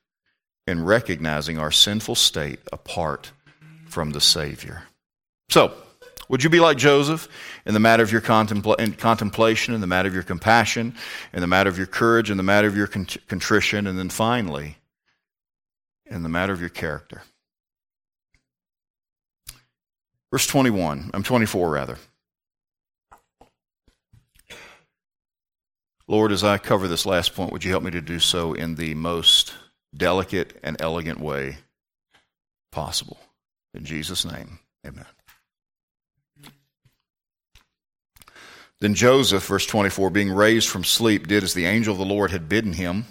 in 0.65 0.83
recognizing 0.83 1.59
our 1.59 1.69
sinful 1.69 2.15
state 2.15 2.59
apart 2.73 3.31
from 3.85 4.09
the 4.09 4.19
Savior. 4.19 4.81
So, 5.51 5.71
would 6.27 6.43
you 6.43 6.49
be 6.49 6.59
like 6.59 6.77
Joseph 6.77 7.27
in 7.67 7.75
the 7.75 7.79
matter 7.79 8.01
of 8.01 8.11
your 8.11 8.23
in 8.79 8.93
contemplation, 8.93 9.75
in 9.75 9.81
the 9.81 9.85
matter 9.85 10.07
of 10.07 10.15
your 10.15 10.23
compassion, 10.23 10.95
in 11.33 11.41
the 11.41 11.47
matter 11.47 11.69
of 11.69 11.77
your 11.77 11.85
courage, 11.85 12.31
in 12.31 12.37
the 12.37 12.43
matter 12.43 12.67
of 12.67 12.75
your 12.75 12.87
contrition, 12.87 13.85
and 13.85 13.99
then 13.99 14.09
finally, 14.09 14.77
in 16.07 16.23
the 16.23 16.29
matter 16.29 16.51
of 16.51 16.59
your 16.59 16.69
character? 16.69 17.21
Verse 20.31 20.47
21, 20.47 21.11
I'm 21.13 21.21
24 21.21 21.69
rather. 21.69 21.99
Lord, 26.11 26.33
as 26.33 26.43
I 26.43 26.57
cover 26.57 26.89
this 26.89 27.05
last 27.05 27.33
point, 27.35 27.53
would 27.53 27.63
you 27.63 27.71
help 27.71 27.83
me 27.83 27.91
to 27.91 28.01
do 28.01 28.19
so 28.19 28.51
in 28.51 28.75
the 28.75 28.95
most 28.95 29.53
delicate 29.95 30.59
and 30.61 30.75
elegant 30.81 31.21
way 31.21 31.59
possible? 32.69 33.17
In 33.73 33.85
Jesus' 33.85 34.25
name, 34.25 34.59
amen. 34.85 35.05
Then 38.81 38.93
Joseph, 38.93 39.45
verse 39.45 39.65
24, 39.65 40.09
being 40.09 40.33
raised 40.33 40.67
from 40.67 40.83
sleep, 40.83 41.27
did 41.27 41.45
as 41.45 41.53
the 41.53 41.65
angel 41.65 41.93
of 41.93 41.99
the 41.99 42.03
Lord 42.03 42.31
had 42.31 42.49
bidden 42.49 42.73
him, 42.73 43.05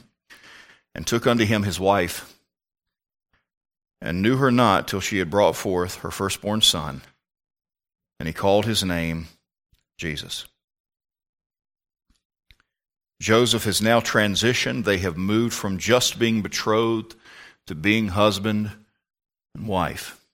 and 0.94 1.06
took 1.06 1.26
unto 1.26 1.46
him 1.46 1.62
his 1.62 1.80
wife, 1.80 2.38
and 4.02 4.20
knew 4.20 4.36
her 4.36 4.50
not 4.50 4.86
till 4.86 5.00
she 5.00 5.16
had 5.16 5.30
brought 5.30 5.56
forth 5.56 6.00
her 6.00 6.10
firstborn 6.10 6.60
son, 6.60 7.00
and 8.18 8.26
he 8.26 8.34
called 8.34 8.66
his 8.66 8.84
name 8.84 9.28
Jesus. 9.96 10.44
Joseph 13.20 13.64
has 13.64 13.82
now 13.82 14.00
transitioned. 14.00 14.84
They 14.84 14.98
have 14.98 15.16
moved 15.16 15.54
from 15.54 15.78
just 15.78 16.18
being 16.18 16.40
betrothed 16.40 17.14
to 17.66 17.74
being 17.74 18.08
husband 18.08 18.70
and 19.54 19.68
wife. 19.68 20.24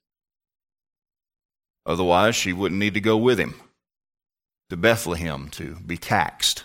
Otherwise, 1.84 2.36
she 2.36 2.52
wouldn't 2.52 2.78
need 2.78 2.94
to 2.94 3.00
go 3.00 3.16
with 3.16 3.38
him 3.38 3.54
to 4.70 4.76
Bethlehem 4.76 5.48
to 5.50 5.76
be 5.86 5.96
taxed. 5.96 6.64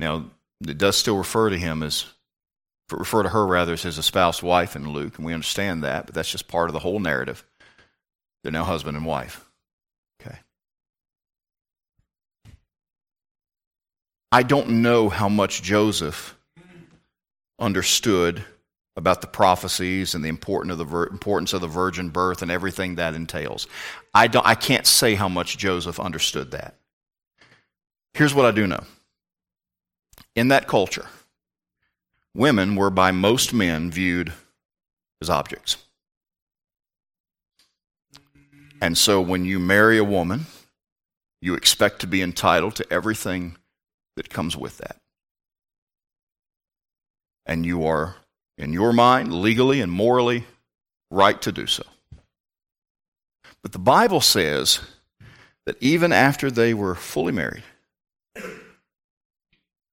Now, 0.00 0.26
it 0.66 0.78
does 0.78 0.96
still 0.96 1.16
refer 1.16 1.50
to 1.50 1.58
him 1.58 1.82
as, 1.82 2.06
refer 2.90 3.22
to 3.22 3.28
her 3.28 3.46
rather 3.46 3.72
as 3.72 3.82
his 3.82 3.98
espoused 3.98 4.42
wife 4.42 4.76
in 4.76 4.90
Luke, 4.90 5.16
and 5.16 5.26
we 5.26 5.34
understand 5.34 5.82
that, 5.84 6.06
but 6.06 6.14
that's 6.14 6.30
just 6.30 6.48
part 6.48 6.68
of 6.68 6.72
the 6.72 6.78
whole 6.80 7.00
narrative. 7.00 7.44
They're 8.42 8.52
now 8.52 8.64
husband 8.64 8.96
and 8.96 9.06
wife. 9.06 9.44
Okay. 10.20 10.38
I 14.30 14.42
don't 14.42 14.82
know 14.82 15.08
how 15.08 15.28
much 15.28 15.62
Joseph 15.62 16.36
understood 17.58 18.44
about 18.96 19.20
the 19.20 19.26
prophecies 19.26 20.14
and 20.14 20.24
the 20.24 20.28
importance 20.28 20.72
of 21.52 21.60
the, 21.60 21.68
virgin 21.68 22.08
birth 22.08 22.42
and 22.42 22.50
everything 22.50 22.96
that 22.96 23.14
entails. 23.14 23.68
I, 24.12 24.26
don't, 24.26 24.46
I 24.46 24.54
can't 24.54 24.86
say 24.86 25.14
how 25.14 25.28
much 25.28 25.56
Joseph 25.56 26.00
understood 26.00 26.50
that. 26.50 26.74
Here's 28.12 28.34
what 28.34 28.44
I 28.44 28.50
do 28.50 28.66
know. 28.66 28.82
In 30.34 30.48
that 30.48 30.66
culture, 30.66 31.06
women 32.34 32.74
were 32.74 32.90
by 32.90 33.12
most 33.12 33.54
men 33.54 33.90
viewed 33.90 34.32
as 35.22 35.30
objects. 35.30 35.76
And 38.80 38.98
so 38.98 39.20
when 39.20 39.44
you 39.44 39.58
marry 39.58 39.98
a 39.98 40.04
woman, 40.04 40.46
you 41.40 41.54
expect 41.54 42.00
to 42.00 42.06
be 42.06 42.20
entitled 42.20 42.74
to 42.76 42.92
everything 42.92 43.56
that 44.18 44.28
comes 44.28 44.56
with 44.56 44.78
that. 44.78 44.96
And 47.46 47.64
you 47.64 47.86
are, 47.86 48.16
in 48.58 48.72
your 48.72 48.92
mind, 48.92 49.32
legally 49.32 49.80
and 49.80 49.90
morally 49.90 50.44
right 51.08 51.40
to 51.42 51.52
do 51.52 51.66
so. 51.66 51.84
But 53.62 53.70
the 53.72 53.78
Bible 53.78 54.20
says 54.20 54.80
that 55.66 55.76
even 55.80 56.12
after 56.12 56.50
they 56.50 56.74
were 56.74 56.96
fully 56.96 57.32
married, 57.32 57.62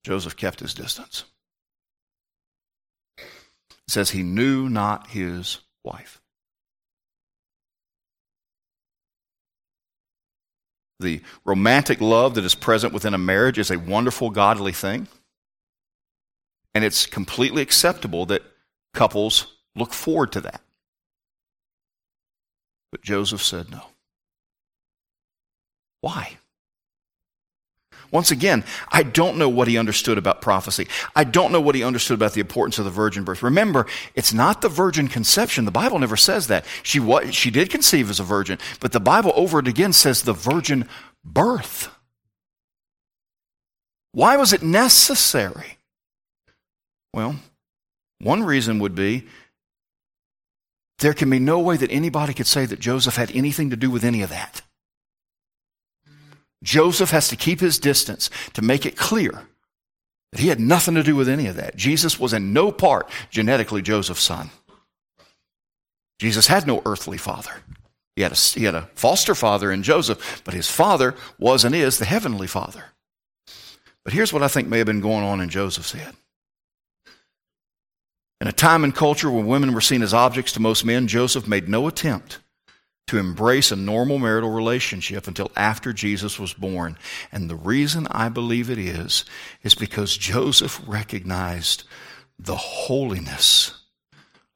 Joseph 0.04 0.36
kept 0.36 0.60
his 0.60 0.74
distance. 0.74 1.24
It 3.20 3.26
says 3.90 4.10
he 4.10 4.24
knew 4.24 4.70
not 4.70 5.08
his 5.12 5.60
wife. 5.84 6.20
The 11.00 11.22
romantic 11.44 12.00
love 12.00 12.36
that 12.36 12.46
is 12.46 12.56
present 12.56 12.94
within 12.94 13.14
a 13.14 13.18
marriage 13.18 13.58
is 13.58 13.72
a 13.72 13.80
wonderful, 13.80 14.30
godly 14.30 14.72
thing. 14.72 15.08
And 16.74 16.84
it's 16.84 17.06
completely 17.06 17.62
acceptable 17.62 18.26
that 18.28 18.44
couples 18.94 19.58
look 19.76 19.94
forward 19.94 20.32
to 20.34 20.42
that. 20.42 20.62
But 22.92 23.02
Joseph 23.02 23.44
said 23.44 23.70
no. 23.70 23.88
Why? 26.02 26.38
Once 28.16 28.32
again, 28.32 28.64
I 28.88 29.04
don't 29.04 29.38
know 29.38 29.50
what 29.50 29.68
he 29.68 29.78
understood 29.78 30.18
about 30.18 30.42
prophecy. 30.42 30.88
I 31.18 31.26
don't 31.26 31.52
know 31.52 31.60
what 31.60 31.76
he 31.76 31.84
understood 31.84 32.16
about 32.16 32.32
the 32.32 32.40
importance 32.40 32.80
of 32.80 32.86
the 32.86 32.90
virgin 32.90 33.26
birth. 33.26 33.44
Remember, 33.44 33.88
it's 34.14 34.34
not 34.34 34.62
the 34.62 34.70
virgin 34.70 35.10
conception. 35.10 35.66
The 35.66 35.72
Bible 35.72 36.00
never 36.00 36.16
says 36.16 36.48
that. 36.48 36.64
She, 36.82 36.98
was, 36.98 37.36
she 37.36 37.52
did 37.52 37.70
conceive 37.70 38.10
as 38.10 38.22
a 38.22 38.24
virgin, 38.24 38.58
but 38.80 38.94
the 38.94 39.02
Bible 39.02 39.34
over 39.36 39.60
and 39.60 39.68
again 39.68 39.92
says 39.92 40.22
the 40.22 40.32
virgin 40.32 40.88
birth. 41.26 41.90
Why 44.14 44.38
was 44.38 44.54
it 44.54 44.64
necessary? 44.64 45.78
Well, 47.14 47.36
one 48.20 48.44
reason 48.46 48.80
would 48.80 48.96
be 48.96 49.28
there 51.00 51.14
can 51.14 51.30
be 51.30 51.40
no 51.40 51.60
way 51.60 51.76
that 51.76 51.92
anybody 51.92 52.34
could 52.34 52.48
say 52.48 52.66
that 52.66 52.80
Joseph 52.80 53.18
had 53.18 53.30
anything 53.32 53.72
to 53.72 53.76
do 53.76 53.92
with 53.92 54.06
any 54.06 54.22
of 54.22 54.30
that. 54.30 54.62
Joseph 56.66 57.12
has 57.12 57.30
to 57.30 57.36
keep 57.36 57.60
his 57.60 57.80
distance 57.80 58.30
to 58.54 58.62
make 58.64 58.86
it 58.86 58.98
clear 58.98 59.48
that 60.32 60.42
he 60.42 60.50
had 60.50 60.60
nothing 60.60 60.96
to 60.96 61.04
do 61.04 61.16
with 61.16 61.30
any 61.30 61.46
of 61.46 61.56
that. 61.56 61.78
Jesus 61.78 62.20
was 62.20 62.34
in 62.34 62.52
no 62.52 62.72
part 62.72 63.08
genetically 63.30 63.84
Joseph's 63.84 64.24
son. 64.24 64.50
Jesus 66.20 66.48
had 66.48 66.66
no 66.66 66.82
earthly 66.86 67.18
father. 67.18 67.52
He 68.16 68.24
had, 68.24 68.32
a, 68.32 68.36
he 68.36 68.64
had 68.64 68.76
a 68.76 68.90
foster 68.96 69.36
father 69.36 69.72
in 69.72 69.84
Joseph, 69.84 70.42
but 70.44 70.54
his 70.54 70.70
father 70.70 71.16
was 71.38 71.64
and 71.64 71.76
is 71.76 72.00
the 72.00 72.06
heavenly 72.06 72.48
father. 72.48 72.84
But 74.04 74.14
here's 74.14 74.34
what 74.34 74.44
I 74.44 74.48
think 74.48 74.68
may 74.68 74.80
have 74.80 74.88
been 74.88 75.02
going 75.02 75.24
on 75.24 75.42
in 75.42 75.50
Joseph's 75.50 75.92
head. 75.92 76.16
In 78.42 78.48
a 78.48 78.54
time 78.54 78.84
and 78.84 78.96
culture 78.96 79.30
where 79.30 79.44
women 79.44 79.74
were 79.74 79.82
seen 79.82 80.02
as 80.02 80.14
objects 80.14 80.54
to 80.54 80.60
most 80.60 80.84
men, 80.84 81.08
Joseph 81.08 81.48
made 81.48 81.70
no 81.70 81.88
attempt 81.88 82.40
to 83.08 83.18
embrace 83.20 83.72
a 83.72 83.76
normal 83.76 84.18
marital 84.18 84.50
relationship 84.50 85.28
until 85.28 85.52
after 85.56 85.94
Jesus 85.94 86.40
was 86.40 86.54
born. 86.54 86.98
And 87.32 87.50
the 87.50 87.56
reason 87.56 88.08
I 88.10 88.30
believe 88.30 88.70
it 88.70 88.80
is, 88.80 89.26
is 89.64 89.76
because 89.76 90.18
Joseph 90.18 90.82
recognized 90.88 91.84
the 92.40 92.56
holiness 92.56 93.84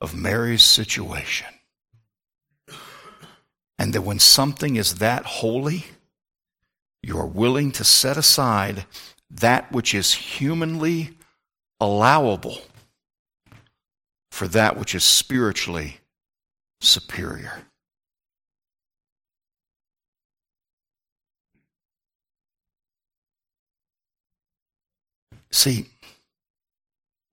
of 0.01 0.15
Mary's 0.15 0.63
situation. 0.63 1.47
And 3.77 3.93
that 3.93 4.01
when 4.01 4.19
something 4.19 4.75
is 4.75 4.95
that 4.95 5.25
holy, 5.25 5.85
you 7.01 7.17
are 7.17 7.27
willing 7.27 7.71
to 7.73 7.83
set 7.83 8.17
aside 8.17 8.85
that 9.29 9.71
which 9.71 9.93
is 9.93 10.13
humanly 10.13 11.12
allowable 11.79 12.59
for 14.31 14.47
that 14.47 14.77
which 14.77 14.95
is 14.95 15.03
spiritually 15.03 15.99
superior. 16.81 17.63
See, 25.51 25.88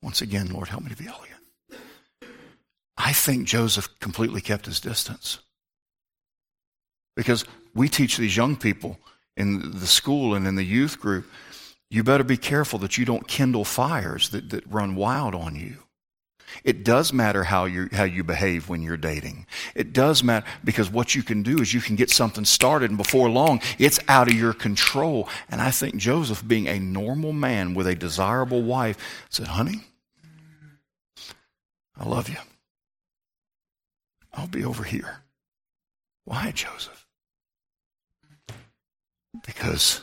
once 0.02 0.22
again, 0.22 0.48
Lord, 0.48 0.68
help 0.68 0.83
me 0.85 0.90
to 0.90 0.96
be 0.96 1.09
elegant. 1.09 1.33
I 2.96 3.12
think 3.12 3.46
Joseph 3.46 3.88
completely 4.00 4.40
kept 4.40 4.66
his 4.66 4.81
distance. 4.81 5.40
Because 7.14 7.44
we 7.74 7.88
teach 7.88 8.16
these 8.16 8.37
young 8.37 8.57
people 8.57 8.98
in 9.37 9.79
the 9.79 9.87
school 9.87 10.35
and 10.35 10.46
in 10.46 10.57
the 10.57 10.64
youth 10.64 10.98
group, 11.00 11.26
you 11.90 12.02
better 12.02 12.24
be 12.24 12.37
careful 12.37 12.79
that 12.81 12.98
you 12.98 13.05
don't 13.05 13.29
kindle 13.29 13.64
fires 13.64 14.31
that, 14.31 14.50
that 14.50 14.66
run 14.66 14.96
wild 14.96 15.35
on 15.35 15.55
you. 15.55 15.86
It 16.64 16.85
does 16.85 17.12
matter 17.12 17.45
how 17.45 17.64
you, 17.64 17.88
how 17.92 18.05
you 18.05 18.25
behave 18.25 18.69
when 18.69 18.83
you're 18.83 18.97
dating. 18.97 19.47
It 19.75 19.92
does 19.92 20.23
matter 20.23 20.47
because 20.64 20.90
what 20.90 21.14
you 21.14 21.23
can 21.23 21.42
do 21.42 21.61
is 21.61 21.73
you 21.73 21.81
can 21.81 21.97
get 21.97 22.11
something 22.11 22.45
started 22.45 22.90
and 22.90 22.99
before 22.99 23.29
long 23.29 23.61
it's 23.79 24.01
out 24.09 24.29
of 24.29 24.35
your 24.35 24.53
control. 24.53 25.29
And 25.49 25.61
I 25.61 25.71
think 25.71 25.97
Joseph, 25.97 26.47
being 26.47 26.69
a 26.69 26.79
normal 26.79 27.33
man 27.33 27.75
with 27.75 27.87
a 27.87 27.95
desirable 27.95 28.62
wife, 28.62 28.97
said, 29.31 29.49
Honey, 29.49 29.83
I 31.99 32.09
love 32.09 32.29
you. 32.29 32.37
I'll 34.33 34.49
be 34.49 34.64
over 34.64 34.85
here. 34.85 35.23
Why, 36.25 36.51
Joseph? 36.53 37.07
Because 39.47 40.01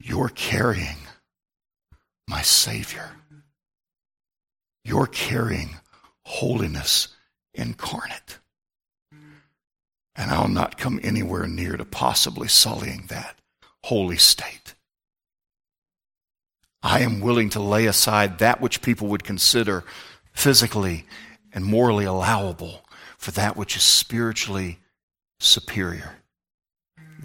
you're 0.00 0.30
carrying 0.30 0.96
my 2.28 2.42
Savior. 2.42 3.10
You're 4.84 5.06
carrying 5.06 5.76
holiness 6.24 7.08
incarnate. 7.54 8.38
And 10.16 10.30
I'll 10.30 10.48
not 10.48 10.78
come 10.78 11.00
anywhere 11.02 11.46
near 11.46 11.76
to 11.76 11.84
possibly 11.84 12.48
sullying 12.48 13.06
that 13.08 13.36
holy 13.84 14.16
state. 14.16 14.74
I 16.82 17.00
am 17.00 17.20
willing 17.20 17.48
to 17.50 17.60
lay 17.60 17.86
aside 17.86 18.38
that 18.38 18.60
which 18.60 18.82
people 18.82 19.08
would 19.08 19.24
consider 19.24 19.84
physically 20.32 21.06
and 21.52 21.64
morally 21.64 22.04
allowable 22.04 22.84
for 23.16 23.30
that 23.32 23.56
which 23.56 23.76
is 23.76 23.82
spiritually 23.82 24.78
superior. 25.40 26.16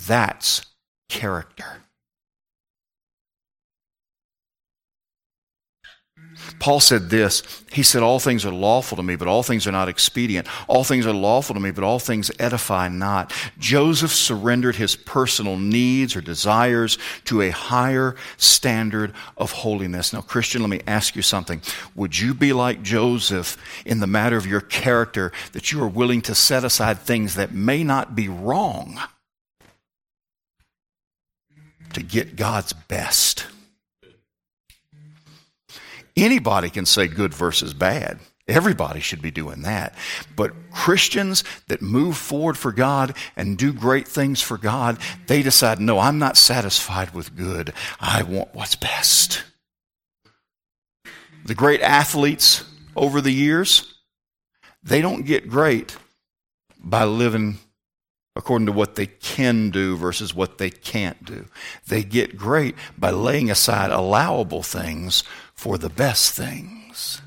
That's 0.07 0.65
character. 1.09 1.83
Paul 6.59 6.79
said 6.79 7.09
this 7.09 7.63
He 7.71 7.83
said, 7.83 8.03
All 8.03 8.19
things 8.19 8.45
are 8.45 8.51
lawful 8.51 8.97
to 8.97 9.03
me, 9.03 9.15
but 9.15 9.27
all 9.27 9.43
things 9.43 9.67
are 9.67 9.71
not 9.71 9.89
expedient. 9.89 10.47
All 10.67 10.83
things 10.83 11.05
are 11.05 11.13
lawful 11.13 11.53
to 11.53 11.59
me, 11.59 11.71
but 11.71 11.83
all 11.83 11.99
things 11.99 12.31
edify 12.39 12.87
not. 12.87 13.33
Joseph 13.57 14.13
surrendered 14.13 14.75
his 14.75 14.95
personal 14.95 15.57
needs 15.57 16.15
or 16.15 16.21
desires 16.21 16.97
to 17.25 17.41
a 17.41 17.49
higher 17.49 18.15
standard 18.37 19.13
of 19.37 19.51
holiness. 19.51 20.13
Now, 20.13 20.21
Christian, 20.21 20.61
let 20.61 20.69
me 20.69 20.81
ask 20.87 21.15
you 21.15 21.21
something. 21.21 21.61
Would 21.95 22.19
you 22.19 22.33
be 22.33 22.53
like 22.53 22.81
Joseph 22.81 23.57
in 23.85 23.99
the 23.99 24.07
matter 24.07 24.37
of 24.37 24.47
your 24.47 24.61
character 24.61 25.31
that 25.53 25.71
you 25.71 25.81
are 25.83 25.87
willing 25.87 26.21
to 26.23 26.35
set 26.35 26.63
aside 26.63 26.99
things 26.99 27.35
that 27.35 27.53
may 27.53 27.83
not 27.83 28.15
be 28.15 28.27
wrong 28.27 28.99
to 31.93 32.03
get 32.03 32.35
God's 32.35 32.73
best? 32.73 33.45
Anybody 36.23 36.69
can 36.69 36.85
say 36.85 37.07
good 37.07 37.33
versus 37.33 37.73
bad. 37.73 38.19
Everybody 38.47 38.99
should 38.99 39.21
be 39.21 39.31
doing 39.31 39.61
that. 39.61 39.93
But 40.35 40.53
Christians 40.71 41.43
that 41.67 41.81
move 41.81 42.17
forward 42.17 42.57
for 42.57 42.71
God 42.71 43.15
and 43.35 43.57
do 43.57 43.71
great 43.71 44.07
things 44.07 44.41
for 44.41 44.57
God, 44.57 44.97
they 45.27 45.43
decide, 45.43 45.79
no, 45.79 45.99
I'm 45.99 46.17
not 46.17 46.35
satisfied 46.35 47.13
with 47.13 47.35
good. 47.35 47.73
I 47.99 48.23
want 48.23 48.55
what's 48.55 48.75
best. 48.75 49.43
The 51.45 51.55
great 51.55 51.81
athletes 51.81 52.63
over 52.95 53.21
the 53.21 53.31
years, 53.31 53.93
they 54.83 55.01
don't 55.01 55.25
get 55.25 55.49
great 55.49 55.95
by 56.79 57.03
living 57.03 57.59
according 58.35 58.65
to 58.67 58.71
what 58.71 58.95
they 58.95 59.05
can 59.05 59.69
do 59.69 59.97
versus 59.97 60.33
what 60.33 60.57
they 60.57 60.69
can't 60.69 61.23
do. 61.25 61.45
They 61.87 62.03
get 62.03 62.37
great 62.37 62.75
by 62.97 63.11
laying 63.11 63.51
aside 63.51 63.91
allowable 63.91 64.63
things 64.63 65.23
for 65.59 65.77
the 65.77 65.89
best 65.89 66.31
things. 66.31 67.21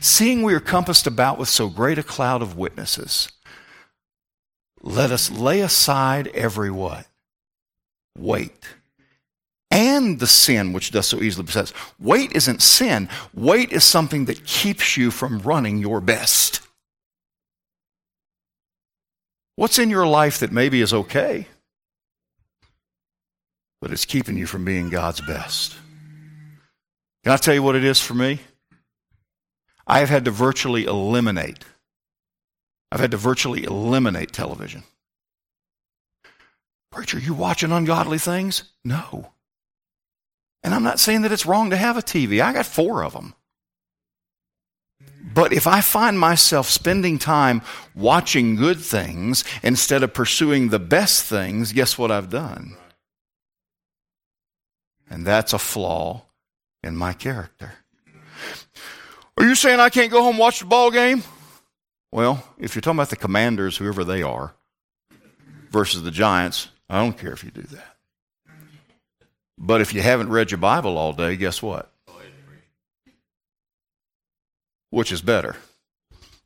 Seeing 0.00 0.44
we 0.44 0.54
are 0.54 0.60
compassed 0.60 1.08
about 1.08 1.38
with 1.38 1.48
so 1.48 1.68
great 1.68 1.98
a 1.98 2.04
cloud 2.04 2.40
of 2.40 2.56
witnesses, 2.56 3.32
let 4.80 5.10
us 5.10 5.28
lay 5.28 5.60
aside 5.60 6.28
every 6.28 6.70
what? 6.70 7.08
Weight. 8.16 8.64
And 9.72 10.20
the 10.20 10.28
sin 10.28 10.72
which 10.72 10.92
does 10.92 11.08
so 11.08 11.20
easily 11.20 11.46
beset 11.46 11.64
us. 11.64 11.72
Weight 11.98 12.30
isn't 12.30 12.62
sin. 12.62 13.08
Weight 13.34 13.72
is 13.72 13.82
something 13.82 14.26
that 14.26 14.44
keeps 14.44 14.96
you 14.96 15.10
from 15.10 15.40
running 15.40 15.78
your 15.78 16.00
best. 16.00 16.60
What's 19.56 19.80
in 19.80 19.90
your 19.90 20.06
life 20.06 20.38
that 20.38 20.52
maybe 20.52 20.80
is 20.80 20.94
okay, 20.94 21.48
but 23.80 23.90
it's 23.90 24.04
keeping 24.04 24.36
you 24.36 24.46
from 24.46 24.64
being 24.64 24.90
God's 24.90 25.20
best? 25.22 25.74
Can 27.24 27.32
I 27.32 27.38
tell 27.38 27.54
you 27.54 27.62
what 27.62 27.74
it 27.74 27.84
is 27.84 28.00
for 28.00 28.12
me? 28.12 28.38
I 29.86 30.00
have 30.00 30.10
had 30.10 30.26
to 30.26 30.30
virtually 30.30 30.84
eliminate. 30.84 31.64
I've 32.92 33.00
had 33.00 33.12
to 33.12 33.16
virtually 33.16 33.64
eliminate 33.64 34.30
television. 34.30 34.84
Preacher, 36.90 37.18
you 37.18 37.32
watching 37.32 37.72
ungodly 37.72 38.18
things? 38.18 38.64
No. 38.84 39.32
And 40.62 40.74
I'm 40.74 40.82
not 40.82 41.00
saying 41.00 41.22
that 41.22 41.32
it's 41.32 41.46
wrong 41.46 41.70
to 41.70 41.76
have 41.76 41.96
a 41.96 42.02
TV. 42.02 42.42
I 42.42 42.52
got 42.52 42.66
four 42.66 43.02
of 43.02 43.14
them. 43.14 43.34
But 45.34 45.54
if 45.54 45.66
I 45.66 45.80
find 45.80 46.20
myself 46.20 46.68
spending 46.68 47.18
time 47.18 47.62
watching 47.94 48.54
good 48.54 48.80
things 48.80 49.44
instead 49.62 50.02
of 50.02 50.12
pursuing 50.12 50.68
the 50.68 50.78
best 50.78 51.24
things, 51.24 51.72
guess 51.72 51.96
what 51.96 52.10
I've 52.10 52.28
done? 52.28 52.76
And 55.08 55.26
that's 55.26 55.54
a 55.54 55.58
flaw 55.58 56.24
in 56.84 56.96
my 56.96 57.12
character. 57.14 57.72
Are 59.38 59.44
you 59.44 59.54
saying 59.54 59.80
I 59.80 59.88
can't 59.88 60.12
go 60.12 60.22
home 60.22 60.34
and 60.34 60.38
watch 60.38 60.60
the 60.60 60.66
ball 60.66 60.90
game? 60.90 61.22
Well, 62.12 62.46
if 62.58 62.74
you're 62.74 62.82
talking 62.82 62.98
about 62.98 63.10
the 63.10 63.16
commanders, 63.16 63.76
whoever 63.76 64.04
they 64.04 64.22
are, 64.22 64.54
versus 65.70 66.02
the 66.02 66.10
giants, 66.10 66.68
I 66.88 67.00
don't 67.00 67.18
care 67.18 67.32
if 67.32 67.42
you 67.42 67.50
do 67.50 67.62
that. 67.62 67.96
But 69.58 69.80
if 69.80 69.94
you 69.94 70.02
haven't 70.02 70.28
read 70.28 70.50
your 70.50 70.58
Bible 70.58 70.98
all 70.98 71.12
day, 71.12 71.36
guess 71.36 71.62
what? 71.62 71.90
Which 74.90 75.10
is 75.10 75.22
better? 75.22 75.56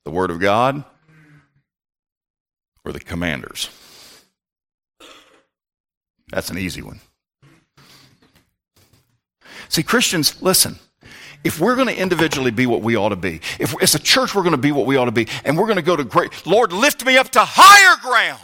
The 0.05 0.11
Word 0.11 0.31
of 0.31 0.41
God 0.41 0.85
or 2.85 2.93
the 2.93 3.01
commanders? 3.01 3.69
That's 6.31 6.49
an 6.51 6.59
easy 6.59 6.81
one. 6.81 7.01
See, 9.69 9.83
Christians, 9.83 10.41
listen. 10.43 10.79
If 11.45 11.61
we're 11.61 11.77
going 11.77 11.87
to 11.89 11.97
individually 11.97 12.51
be 12.51 12.67
what 12.67 12.83
we 12.83 12.97
ought 12.97 13.11
to 13.11 13.17
be, 13.17 13.41
if 13.61 13.81
as 13.81 13.95
a 13.95 13.99
church 14.01 14.35
we're 14.35 14.43
going 14.43 14.53
to 14.53 14.59
be 14.59 14.73
what 14.73 14.87
we 14.87 14.97
ought 14.97 15.05
to 15.05 15.13
be, 15.13 15.29
and 15.45 15.57
we're 15.57 15.67
going 15.67 15.77
to 15.77 15.83
go 15.83 15.95
to 15.95 16.05
great, 16.05 16.47
Lord, 16.47 16.73
lift 16.73 17.05
me 17.05 17.17
up 17.17 17.31
to 17.31 17.41
higher 17.43 17.97
ground. 18.01 18.43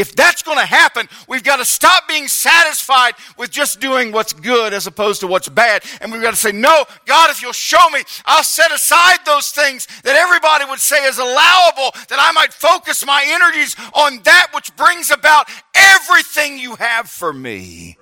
If 0.00 0.16
that's 0.16 0.42
going 0.42 0.56
to 0.56 0.64
happen, 0.64 1.10
we've 1.28 1.44
got 1.44 1.56
to 1.56 1.64
stop 1.66 2.08
being 2.08 2.26
satisfied 2.26 3.12
with 3.36 3.50
just 3.50 3.80
doing 3.80 4.12
what's 4.12 4.32
good 4.32 4.72
as 4.72 4.86
opposed 4.86 5.20
to 5.20 5.26
what's 5.26 5.50
bad. 5.50 5.84
And 6.00 6.10
we've 6.10 6.22
got 6.22 6.30
to 6.30 6.38
say, 6.38 6.52
no, 6.52 6.84
God, 7.04 7.28
if 7.28 7.42
you'll 7.42 7.52
show 7.52 7.90
me, 7.90 8.00
I'll 8.24 8.42
set 8.42 8.72
aside 8.72 9.18
those 9.26 9.50
things 9.50 9.86
that 10.04 10.16
everybody 10.16 10.64
would 10.64 10.78
say 10.80 11.04
is 11.04 11.18
allowable, 11.18 11.90
that 12.08 12.18
I 12.18 12.32
might 12.32 12.54
focus 12.54 13.04
my 13.04 13.22
energies 13.28 13.76
on 13.92 14.22
that 14.22 14.46
which 14.54 14.74
brings 14.74 15.10
about 15.10 15.50
everything 15.74 16.58
you 16.58 16.76
have 16.76 17.10
for 17.10 17.34
me. 17.34 17.98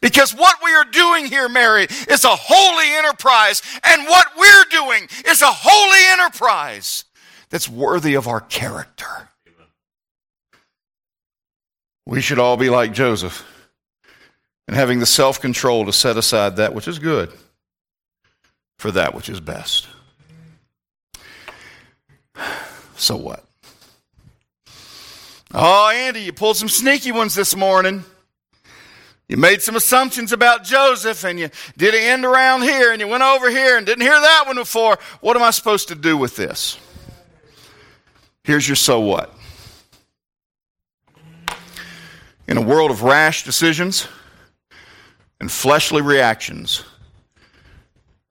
Because 0.00 0.34
what 0.34 0.56
we 0.64 0.72
are 0.74 0.84
doing 0.84 1.26
here, 1.26 1.48
Mary, 1.48 1.86
is 2.08 2.24
a 2.24 2.36
holy 2.36 2.86
enterprise. 2.96 3.62
And 3.82 4.06
what 4.06 4.26
we're 4.36 4.64
doing 4.70 5.08
is 5.26 5.42
a 5.42 5.50
holy 5.50 6.00
enterprise 6.12 7.04
that's 7.50 7.68
worthy 7.68 8.14
of 8.14 8.28
our 8.28 8.40
character. 8.40 9.30
We 12.06 12.20
should 12.20 12.38
all 12.38 12.56
be 12.56 12.70
like 12.70 12.92
Joseph 12.92 13.44
and 14.66 14.76
having 14.76 14.98
the 14.98 15.06
self 15.06 15.40
control 15.40 15.84
to 15.86 15.92
set 15.92 16.16
aside 16.16 16.56
that 16.56 16.74
which 16.74 16.88
is 16.88 16.98
good 16.98 17.30
for 18.78 18.90
that 18.92 19.14
which 19.14 19.28
is 19.28 19.40
best. 19.40 19.88
So 23.00 23.14
what? 23.14 23.44
Oh, 25.54 25.88
Andy, 25.88 26.22
you 26.22 26.32
pulled 26.32 26.56
some 26.56 26.68
sneaky 26.68 27.12
ones 27.12 27.32
this 27.36 27.54
morning. 27.54 28.04
You 29.28 29.36
made 29.36 29.60
some 29.60 29.76
assumptions 29.76 30.32
about 30.32 30.64
Joseph 30.64 31.22
and 31.22 31.38
you 31.38 31.50
did 31.76 31.94
an 31.94 32.00
end 32.00 32.24
around 32.24 32.62
here 32.62 32.92
and 32.92 33.00
you 33.00 33.06
went 33.06 33.22
over 33.22 33.50
here 33.50 33.76
and 33.76 33.84
didn't 33.84 34.00
hear 34.00 34.18
that 34.18 34.44
one 34.46 34.56
before. 34.56 34.98
What 35.20 35.36
am 35.36 35.42
I 35.42 35.50
supposed 35.50 35.88
to 35.88 35.94
do 35.94 36.16
with 36.16 36.34
this? 36.34 36.78
Here's 38.42 38.66
your 38.66 38.76
so 38.76 39.00
what. 39.00 39.34
In 42.46 42.56
a 42.56 42.62
world 42.62 42.90
of 42.90 43.02
rash 43.02 43.44
decisions 43.44 44.08
and 45.38 45.52
fleshly 45.52 46.00
reactions, 46.00 46.82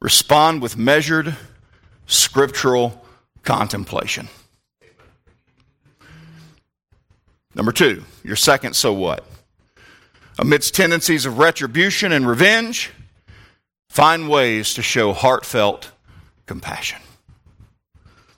respond 0.01 0.63
with 0.63 0.77
measured 0.77 1.35
scriptural 2.07 3.05
contemplation. 3.43 4.27
Number 7.53 7.71
two, 7.71 8.03
your 8.23 8.35
second 8.35 8.75
so 8.75 8.93
what? 8.93 9.26
Amidst 10.39 10.75
tendencies 10.75 11.25
of 11.25 11.39
retribution 11.39 12.11
and 12.11 12.27
revenge, 12.27 12.91
find 13.89 14.29
ways 14.29 14.75
to 14.75 14.81
show 14.81 15.13
heartfelt 15.13 15.91
compassion. 16.45 16.99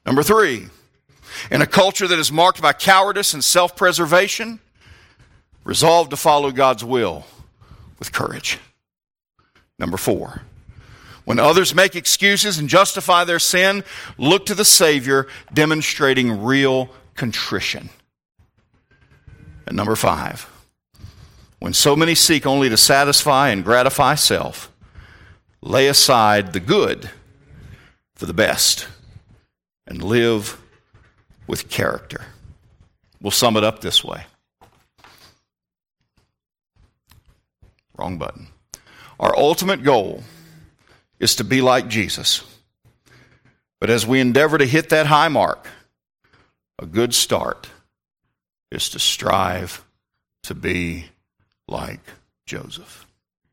Number 0.05 0.23
three, 0.23 0.67
in 1.51 1.62
a 1.62 1.67
culture 1.67 2.07
that 2.07 2.19
is 2.19 2.31
marked 2.31 2.62
by 2.62 2.73
cowardice 2.73 3.33
and 3.33 3.43
self 3.43 3.75
preservation, 3.75 4.59
Resolve 5.69 6.09
to 6.09 6.17
follow 6.17 6.51
God's 6.51 6.83
will 6.83 7.25
with 7.99 8.12
courage. 8.12 8.57
Number 9.77 9.97
four, 9.97 10.41
when 11.25 11.38
others 11.38 11.75
make 11.75 11.95
excuses 11.95 12.57
and 12.57 12.67
justify 12.67 13.23
their 13.23 13.38
sin, 13.38 13.83
look 14.17 14.47
to 14.47 14.55
the 14.55 14.65
Savior 14.65 15.27
demonstrating 15.53 16.43
real 16.43 16.89
contrition. 17.13 17.89
And 19.67 19.75
number 19.77 19.95
five, 19.95 20.49
when 21.60 21.74
so 21.74 21.95
many 21.95 22.15
seek 22.15 22.45
only 22.45 22.69
to 22.69 22.78
satisfy 22.78 23.50
and 23.50 23.63
gratify 23.63 24.15
self, 24.15 24.72
lay 25.62 25.88
aside 25.88 26.54
the 26.54 26.60
good 26.60 27.10
for 28.15 28.26
the 28.26 28.34
best 28.34 28.88
and 29.86 30.02
live 30.02 30.62
with 31.48 31.69
character. 31.69 32.25
We'll 33.21 33.31
sum 33.31 33.58
it 33.58 33.63
up 33.63 33.81
this 33.81 34.04
way. 34.04 34.23
Wrong 37.98 38.17
button. 38.17 38.48
Our 39.19 39.38
ultimate 39.38 39.83
goal 39.83 40.23
is 41.19 41.36
to 41.36 41.44
be 41.44 41.60
like 41.60 41.90
Jesus. 41.90 42.44
But 43.81 43.90
as 43.90 44.08
we 44.08 44.21
endeavor 44.21 44.58
to 44.58 44.65
hit 44.65 44.90
that 44.90 45.08
high 45.08 45.27
mark, 45.27 45.67
a 46.77 46.86
good 46.86 47.13
start 47.13 47.69
is 48.71 48.90
to 48.90 49.00
strive 49.00 49.83
to 50.44 50.56
be 50.56 51.10
like 51.70 52.02
Joseph. 52.46 53.08